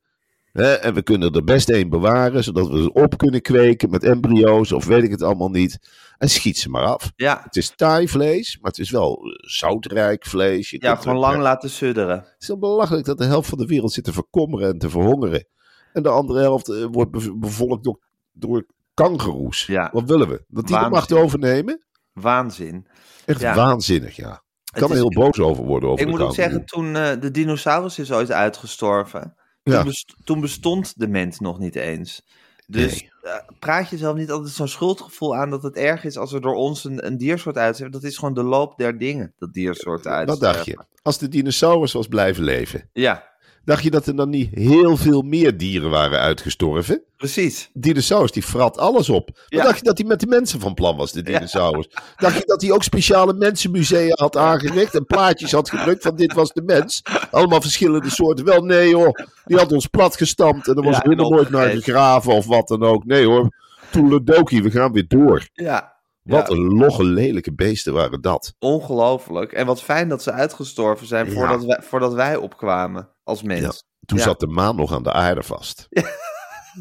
[0.52, 4.04] Hè, en we kunnen er best één bewaren, zodat we ze op kunnen kweken met
[4.04, 5.78] embryo's of weet ik het allemaal niet.
[6.18, 7.12] En schiet ze maar af.
[7.16, 7.40] Ja.
[7.44, 10.70] Het is taai vlees, maar het is wel eh, zoutrijk vlees.
[10.70, 12.16] Je Ja, gewoon lang laten sudderen.
[12.16, 14.90] Het is wel belachelijk dat de helft van de wereld zit te verkommeren en te
[14.90, 15.46] verhongeren.
[15.92, 18.00] En de andere helft eh, wordt bev- bevolkt door,
[18.32, 19.66] door kangeroes.
[19.66, 19.90] Ja.
[19.92, 20.44] Wat willen we?
[20.48, 21.86] Dat die de macht overnemen?
[22.12, 22.86] Waanzin.
[23.24, 23.54] Echt Ja.
[23.54, 24.42] waanzinnig, ja.
[24.74, 25.88] Ik kan er heel boos over worden.
[25.88, 29.74] Over Ik moet ook zeggen, toen eh, de dinosaurus is ooit uitgestorven, Ja.
[29.76, 32.22] toen, best- toen bestond de mens nog niet eens.
[32.66, 33.10] Dus Nee.
[33.22, 36.54] eh, praat jezelf niet altijd zo'n schuldgevoel aan dat het erg is als er door
[36.54, 37.92] ons een, een diersoort uitsterft.
[37.92, 40.54] Dat is gewoon de loop der dingen, dat diersoorten Wat uitsterven.
[40.54, 40.78] dacht je?
[41.02, 43.24] Als de dinosaurus was blijven leven, Ja,
[43.66, 47.02] dacht je dat er dan niet heel veel meer dieren waren uitgestorven?
[47.16, 47.70] precies.
[47.72, 49.30] dinosaurus die frat alles op.
[49.48, 49.62] Ja.
[49.62, 51.88] dacht je dat hij met de mensen van plan was, de dinosaurus?
[52.16, 56.32] Dacht je dat hij ook speciale mensenmusea had aangericht en plaatjes had gedrukt van dit
[56.32, 57.02] was de mens?
[57.30, 58.44] Allemaal verschillende soorten.
[58.44, 62.32] Wel, nee hoor, die had ons platgestampt en er was Ja, helemaal nooit naar gegraven
[62.32, 63.04] of wat dan ook.
[63.04, 63.48] Nee hoor,
[63.90, 65.48] Toeledoki, we gaan weer door.
[65.52, 66.54] Ja, Wat Ja.
[66.54, 68.54] een logge, lelijke beesten waren dat.
[68.58, 69.52] ongelooflijk.
[69.52, 71.32] En wat fijn dat ze uitgestorven zijn Ja.
[71.32, 73.60] voordat, wij, voordat wij opkwamen als mens.
[73.60, 73.72] Ja.
[74.06, 74.24] Toen Ja.
[74.24, 75.86] zat de maan nog aan de aarde vast.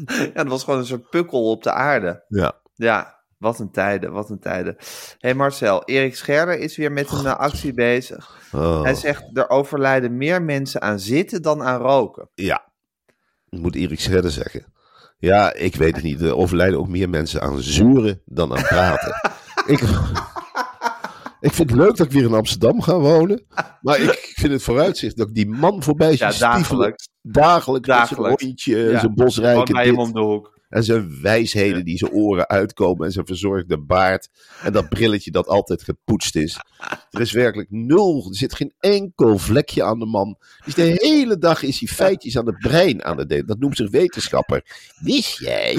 [0.06, 2.24] Ja, dat was gewoon een soort pukkel op de aarde.
[2.28, 2.52] Ja.
[2.74, 4.74] Ja, wat een tijden, wat een tijden.
[4.78, 4.84] Hé
[5.18, 8.48] hey Marcel, Erik Scherder is weer met een eh, actie bezig.
[8.52, 8.82] Oh.
[8.82, 12.30] Hij zegt, er overlijden meer mensen aan zitten dan aan roken.
[12.34, 12.72] Ja,
[13.48, 14.72] moet Erik Scherder zeggen.
[15.18, 16.20] Ja, ik weet het niet.
[16.20, 19.14] Er overlijden ook meer mensen aan zuren dan aan praten.
[19.72, 19.80] ik,
[21.46, 23.44] ik vind het leuk dat ik weer in Amsterdam ga wonen.
[23.80, 27.08] Maar ik vind het vooruitzicht dat ik die man voorbij zie Ja, dagelijks.
[27.22, 27.88] Dagelijks.
[27.88, 28.42] Met zijn Dagelijks.
[28.42, 30.04] hondje, Ja, zijn bosrijke bij hem dit.
[30.04, 30.54] om de hoek.
[30.68, 33.06] En zijn wijsheden die zijn oren uitkomen.
[33.06, 34.28] En zijn verzorgde baard.
[34.62, 36.60] En dat brilletje dat altijd gepoetst is.
[37.10, 38.26] Er is werkelijk nul.
[38.28, 40.36] Er zit geen enkel vlekje aan de man.
[40.64, 43.46] Dus de hele dag is hij feitjes aan het brein aan het delen.
[43.46, 44.62] Dat noemt zich wetenschapper.
[45.00, 45.78] Wist jij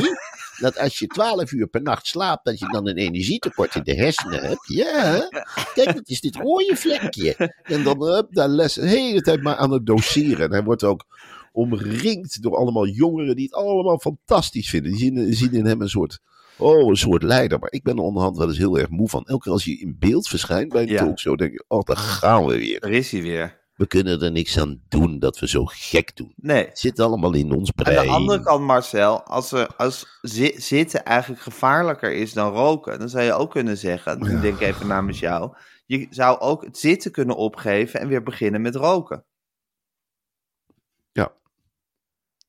[0.58, 3.96] dat als je 12 uur per nacht slaapt, dat je dan een energietekort in de
[3.96, 4.68] hersenen hebt?
[4.68, 5.28] Ja.
[5.74, 7.54] Kijk, dat is dit rode vlekje.
[7.64, 10.46] En dan hup, daar les de hele tijd maar aan het doseren.
[10.46, 11.06] En hij wordt ook
[11.52, 14.92] omringd door allemaal jongeren die het allemaal fantastisch vinden.
[14.92, 16.20] Die zien, zien in hem een soort,
[16.58, 17.60] oh, een soort leider.
[17.60, 19.24] Maar ik ben er onderhand wel eens heel erg moe van.
[19.26, 21.04] Elke keer als je in beeld verschijnt bij een Ja.
[21.04, 22.82] talkshow, denk je, oh, daar gaan we weer.
[22.84, 23.66] Er is hij weer.
[23.78, 26.34] We kunnen er niks aan doen dat we zo gek doen.
[26.36, 26.66] Nee.
[26.66, 28.06] Het zit allemaal in ons Aan brein.
[28.08, 33.10] de andere kant, Marcel, als, er, als zi- zitten eigenlijk gevaarlijker is dan roken, dan
[33.10, 35.54] zou je ook kunnen zeggen, ik denk even namens jou,
[35.86, 39.26] je zou ook het zitten kunnen opgeven en weer beginnen met roken.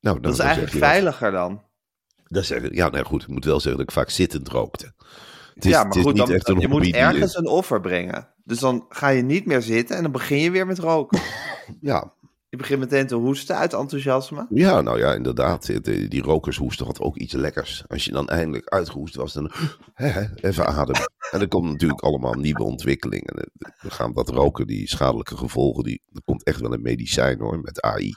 [0.01, 1.63] Nou, Dat is eigenlijk veiliger dan.
[2.25, 4.93] Dat, ik, ja, nou goed, ik moet wel zeggen dat ik vaak zittend rookte.
[5.59, 8.29] Het is, ja, het maar is goed, niet dan, je moet ergens een offer brengen.
[8.45, 11.21] Dus dan ga je niet meer zitten en dan begin je weer met roken.
[11.81, 12.13] Ja,
[12.49, 14.47] Je begint meteen te hoesten uit enthousiasme.
[14.51, 15.85] Ja, nou ja, inderdaad.
[15.85, 17.85] Die, die rokershoesten had ook iets lekkers.
[17.89, 19.51] Als je dan eindelijk uitgehoest was, dan
[19.95, 21.11] hè, hè, even ademen.
[21.31, 23.51] En er komt natuurlijk allemaal nieuwe ontwikkelingen.
[23.81, 27.61] We gaan dat roken, die schadelijke gevolgen, die, er komt echt wel een medicijn hoor,
[27.61, 28.15] met AI.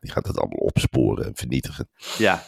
[0.00, 1.88] Die gaat het allemaal opsporen en vernietigen.
[2.18, 2.42] Ja,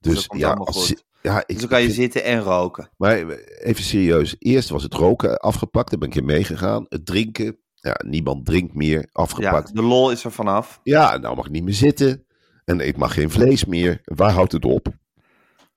[0.00, 0.94] Dus komt ja, als.
[1.26, 2.90] Ja, ik, dus dan kan je ik- zitten en roken.
[2.96, 4.36] maar even serieus.
[4.38, 6.86] Eerst was het roken afgepakt, daar ben ik in meegegaan.
[6.88, 9.74] Het drinken, ja, niemand drinkt meer, Ja, afgepakt.
[9.74, 10.80] de lol is er vanaf.
[10.82, 12.24] Ja, nou mag ik niet meer zitten.
[12.64, 14.00] En ik mag geen vlees meer.
[14.04, 14.86] Waar houdt het op?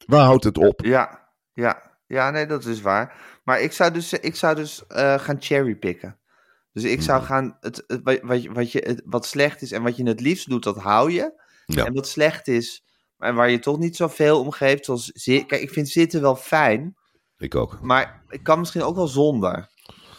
[0.05, 0.81] Waar houdt het op?
[0.85, 3.15] Ja, ja, ja, nee, dat is waar.
[3.43, 6.17] Maar ik zou dus, ik zou dus eh, gaan cherrypicken.
[6.73, 7.01] Dus ik Hmm.
[7.01, 9.97] zou gaan, het, het, wat, wat, je- wat, je, het- wat slecht is en wat
[9.97, 11.41] je het liefst doet, dat hou je.
[11.65, 11.85] Ja.
[11.85, 12.83] En wat slecht is,
[13.19, 16.95] en waar je toch niet zoveel om geeft, zoals Kijk, ik vind zitten wel fijn,
[17.37, 17.79] Ik ook.
[17.81, 19.69] maar ik kan misschien ook wel zonder.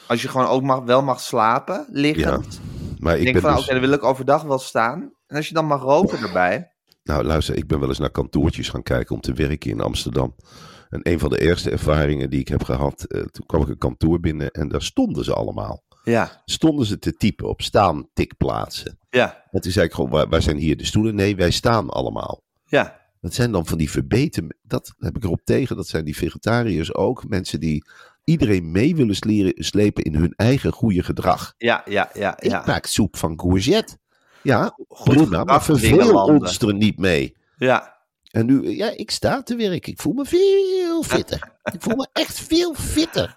[0.06, 2.60] Als je gewoon ook mag, wel mag slapen, liggend.
[2.98, 5.12] Maar Ik ik denk ben van, dus, oké, dan wil ik overdag wel staan.
[5.26, 6.72] En als je dan mag roken erbij.
[7.02, 10.34] nou luister, ik ben wel eens naar kantoortjes gaan kijken om te werken in Amsterdam.
[10.88, 13.78] En een van de eerste ervaringen die ik heb gehad, eh, toen kwam ik een
[13.78, 15.82] kantoor binnen en daar stonden ze allemaal.
[16.04, 18.98] Ja, Stonden ze te typen op staan tikplaatsen.
[19.10, 21.14] ja, En toen zei ik gewoon, waar, waar zijn hier de stoelen?
[21.14, 22.42] Nee, wij staan allemaal.
[22.70, 22.98] Ja.
[23.20, 26.94] Dat zijn dan van die verbeten, dat heb ik erop tegen, dat zijn die vegetariërs
[26.94, 27.28] ook.
[27.28, 27.84] Mensen die
[28.24, 31.54] iedereen mee willen sleren, slepen in hun eigen goede gedrag.
[31.58, 32.62] Ja, ja, ja, Ik ja.
[32.66, 33.98] maak soep van courgette.
[34.42, 37.36] Ja, Goed prima, gedrag maar verveel ons er niet mee.
[37.56, 37.98] Ja,
[38.30, 39.86] En nu, ja, ik sta te werk.
[39.86, 41.52] Ik voel me veel fitter.
[41.72, 43.34] Ik voel me echt veel fitter.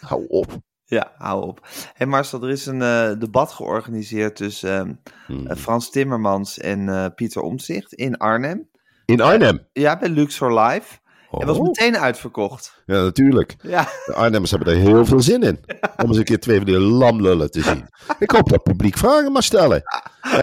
[0.00, 0.60] Hou op.
[0.90, 1.60] Ja, hou op.
[1.62, 4.92] Hé hey Marcel, er is een eh, debat georganiseerd tussen ehm,
[5.26, 5.46] Hmm.
[5.46, 8.68] eh, Frans Timmermans en eh, Pieter Omtzigt in Arnhem.
[9.04, 9.66] In Arnhem.
[9.72, 10.98] Ja, bij Luxor Live.
[11.30, 11.38] Oh.
[11.40, 12.82] Het was meteen uitverkocht.
[12.86, 13.56] Ja, natuurlijk.
[13.62, 15.60] Ja, De Arnhemmers hebben er heel veel zin in.
[16.02, 17.88] Om eens een keer twee van die lamlullen te zien.
[18.18, 19.82] Ik hoop dat het publiek vragen mag stellen.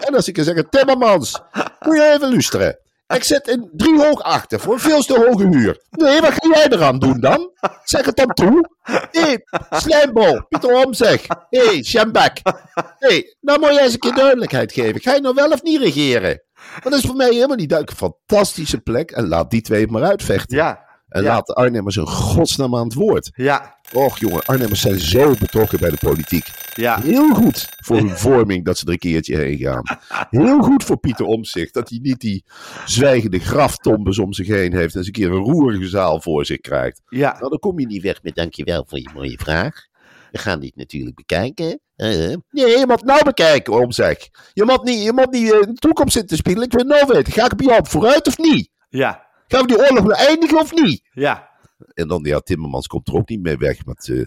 [0.06, 1.42] En als ik kan zeggen, Timmermans,
[1.86, 2.78] moet je even luisteren.
[3.14, 5.80] Ik zit in drie hoog achter voor een veel te hoge huur.
[5.90, 7.50] Nee, wat ga jij eraan doen dan?
[7.84, 8.70] Zeg het dan toe.
[8.82, 11.26] Hé, hey, slijmbol, Pieter Omzeg.
[11.48, 11.82] Hé, hey.
[11.82, 12.52] Hé,
[12.98, 15.00] hey, nou moet je eens een keer duidelijkheid geven.
[15.00, 16.42] Ga je nou wel of niet regeren?
[16.70, 18.00] Want dat is voor mij helemaal niet duidelijk.
[18.00, 19.10] Een fantastische plek.
[19.10, 20.56] En laat die twee maar uitvechten.
[20.56, 21.28] ja, En ja.
[21.28, 23.30] laat de Arnhemmers een godsnaam aan het woord.
[23.34, 26.46] ja, Och jongen, Arnhemmers zijn zo betrokken bij de politiek.
[26.74, 27.00] ja.
[27.00, 29.82] Heel goed voor hun vorming dat ze er een keertje heen gaan.
[30.30, 32.44] Heel goed voor Pieter Omzicht dat hij niet die
[32.84, 36.60] zwijgende graftombes om zich heen heeft en eens een keer een roerige zaal voor zich
[36.60, 37.02] krijgt.
[37.08, 39.86] Ja, Nou, dan kom je niet weg met dankjewel voor je mooie vraag.
[40.32, 41.80] We gaan dit natuurlijk bekijken.
[41.96, 42.08] Eh,
[42.50, 44.18] nee, je moet nou bekijken, Omzeg.
[44.52, 46.62] Je moet niet, je moet niet eh, in de toekomst zitten spelen.
[46.62, 48.70] Ik wil nou weten, ga ik op jou op vooruit of niet?
[48.88, 51.02] ja, Gaan we die oorlog nou eindigen of niet?
[51.12, 51.54] ja.
[51.94, 54.24] En dan, ja, Timmermans komt er ook niet mee weg met, eh,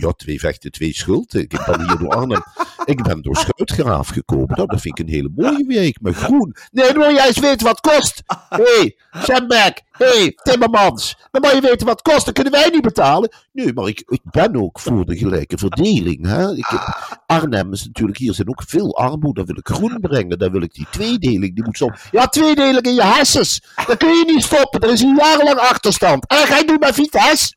[0.00, 1.34] ja, twee vechten, twee schuld.
[1.34, 2.42] Ik ben hier door Arnhem,
[2.84, 4.56] ik ben door Schuitgraaf gekomen.
[4.56, 6.56] Nou, dat vind ik een hele mooie week, met groen.
[6.70, 8.22] Nee, dan moet jij eens weten wat het kost.
[8.48, 11.16] Hé, hey, Sjambek, hé, hey, Timmermans.
[11.30, 13.32] Dan moet je weten wat het kost, dat kunnen wij niet betalen.
[13.52, 16.26] Nee, maar ik, ik ben ook voor de gelijke verdeling.
[16.26, 16.52] Hè?
[16.52, 19.30] Ik heb, Arnhem is natuurlijk, hier zijn ook veel armoede.
[19.32, 21.88] Daar wil ik groen brengen, daar wil ik die tweedeling, die moet zo...
[22.10, 23.62] Ja, tweedeling in je hersens.
[23.86, 26.26] Dat kun je niet stoppen, er is een jarenlang achterstand.
[26.26, 27.54] En ga je doen met Vitesse?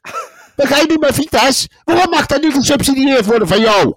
[0.55, 1.69] Wat ga je doen met Vitesse?
[1.83, 3.93] Waarom mag dat niet gesubsidieerd worden van jou?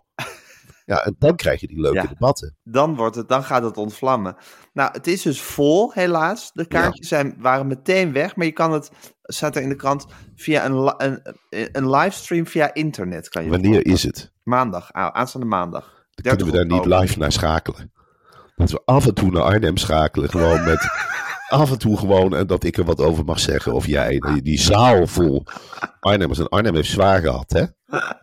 [0.88, 2.07] Ja, en dan krijg je die leuke Ja.
[2.07, 2.57] debatten.
[2.62, 4.37] Dan, wordt het, dan gaat het ontvlammen.
[4.72, 6.51] Nou, het is dus vol, helaas.
[6.53, 8.37] De kaartjes zijn, waren meteen weg.
[8.37, 8.90] Maar je kan het,
[9.22, 11.20] staat er in de krant, via een, een,
[11.72, 13.29] een livestream via internet.
[13.29, 14.33] Kan je Wanneer is het?
[14.42, 16.07] Maandag, aanstaande maandag.
[16.11, 17.92] Dan kunnen we daar niet live naar schakelen.
[18.57, 20.31] Dat we af en toe naar Arnhem schakelen.
[20.31, 20.81] Gewoon met
[21.49, 22.35] af en toe gewoon.
[22.37, 23.73] En dat ik er wat over mag zeggen.
[23.73, 24.19] Of jij.
[24.19, 25.45] Die, die zaal vol
[26.01, 26.39] Arnhemmers.
[26.39, 27.65] En Arnhem heeft zwaar gehad, hè?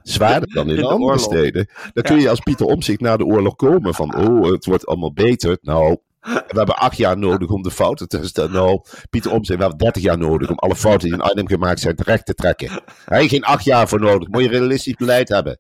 [0.04, 1.20] Zwaarder dan in, In de andere oorlog.
[1.22, 1.70] steden.
[1.94, 3.94] Dan kun je als Pieter Omzicht na de oorlog komen.
[3.94, 5.58] Van, oh, het wordt allemaal beter.
[5.62, 8.52] Nou, we hebben acht jaar nodig om de fouten te herstellen.
[8.52, 11.80] Nou, Pieter Omzicht, we hebben dertig jaar nodig om alle fouten die in Arnhem gemaakt
[11.80, 12.68] zijn terecht te trekken.
[12.68, 14.28] Daar heb je geen acht jaar voor nodig.
[14.28, 15.60] Moet je realistisch beleid hebben.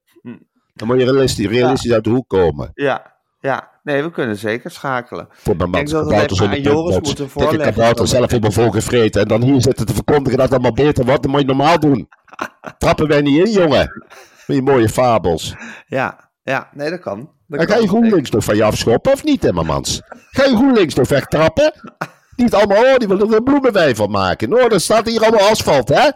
[0.73, 2.71] Dan moet je realistisch, realistisch uit de hoek komen.
[2.73, 3.14] Ja,
[3.45, 3.73] ja.
[3.84, 5.27] Nee, we kunnen zeker schakelen.
[5.31, 7.73] Voor mijn Ik denk dat we even aan Joris moeten Dikke voorleggen.
[7.73, 9.21] kabouter zelf in mijn vol gevreten.
[9.21, 11.21] En dan hier zitten te verkondigen dat het allemaal beter wordt.
[11.21, 12.10] Dan moet je normaal doen.
[12.77, 14.05] Trappen wij niet in, jongen.
[14.47, 15.55] Met je mooie fabels.
[15.88, 16.69] Ja, ja.
[16.73, 17.30] Nee, dat kan.
[17.47, 20.01] Dat En ga kan je GroenLinks nog van je afschoppen of niet, Timmermans?
[20.32, 21.74] Ga je GroenLinks nog wegtrappen?
[22.36, 24.53] Niet allemaal, oh, die willen er een bloemenwijn van maken.
[24.53, 26.09] Oh, er staat hier allemaal asfalt, hè?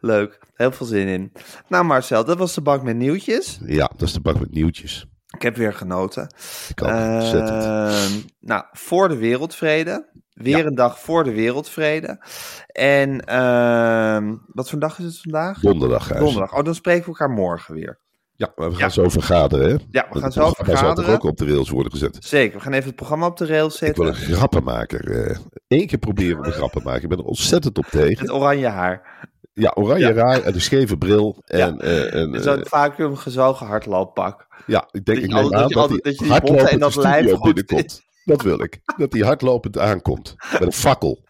[0.00, 0.38] Leuk.
[0.58, 1.32] Heel veel zin in.
[1.68, 3.58] Nou Marcel, dat was de bak met nieuwtjes.
[3.66, 5.06] Ja, dat is de bak met nieuwtjes.
[5.36, 6.34] Ik heb weer genoten.
[6.68, 6.88] Ik ook.
[6.88, 10.64] Ehm, nou, voor de wereldvrede Weer Ja.
[10.64, 12.24] een dag voor de wereldvrede.
[12.66, 15.60] En ehm, wat voor dag is het vandaag?
[15.60, 16.08] Donderdag.
[16.12, 16.54] Donderdag.
[16.56, 17.98] Oh, dan spreken we elkaar morgen weer.
[18.34, 18.92] Ja, maar we gaan Ja.
[18.92, 19.76] zo vergaderen, hè?
[19.90, 21.04] Ja, we gaan Het zo programma zal vergaderen.
[21.04, 22.16] toch ook op de rails worden gezet.
[22.20, 24.04] Zeker, we gaan even het programma op de rails Ik zetten.
[24.04, 25.28] wil een grappenmaker.
[25.30, 25.36] eh
[25.68, 27.02] Eén keer proberen om een grappenmaker.
[27.02, 28.34] Ik ben er ontzettend op Het tegen.
[28.34, 29.27] oranje haar.
[29.58, 30.12] Ja, oranje Ja.
[30.12, 31.42] raar en een scheve bril.
[31.44, 34.46] En, eh, en, En Zo'n eh, vacuüm gezogen hardlooppak.
[34.66, 36.70] ja, ik denk dat ik je neem aan dat je dat je die en hardlopend
[36.70, 38.02] de dat lijf binnenkomt.
[38.24, 38.80] Dat wil ik.
[38.96, 40.34] Dat hij hardlopend aankomt.
[40.52, 41.24] Met een fakkel.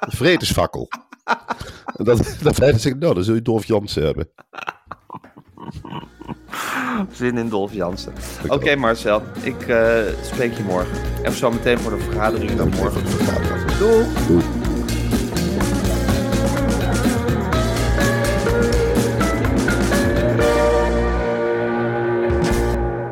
[0.00, 0.88] Een vredesfakkel.
[1.96, 4.28] En dat, dat hij zegt, nou, dan zul je Dolf Jansen hebben.
[7.12, 8.12] Zin in Dolf Jansen.
[8.48, 8.76] Oké.
[8.76, 10.96] Marcel, ik eh, spreek je morgen.
[11.18, 12.56] Even zo meteen voor de vergadering.
[12.56, 13.02] Dan morgen.
[13.78, 14.06] Doei.
[14.28, 14.63] Doei.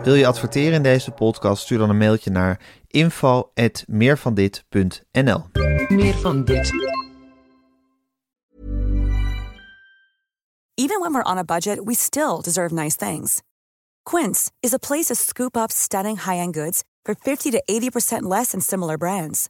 [0.02, 1.62] Wil je adverteren in deze podcast?
[1.62, 5.44] Stuur dan een mailtje naar info.meervandit.nl
[5.88, 6.72] Meer van dit.
[10.74, 13.42] Even when we're on a budget, we still deserve nice things.
[14.10, 18.50] Quince is a place to scoop up stunning high-end goods for 50 to 80% less
[18.50, 19.48] than similar brands.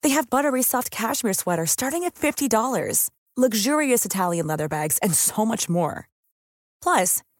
[0.00, 5.44] They have buttery soft cashmere sweaters starting at $50, luxurious Italian leather bags, and so
[5.44, 6.08] much more.
[6.82, 7.22] Plus,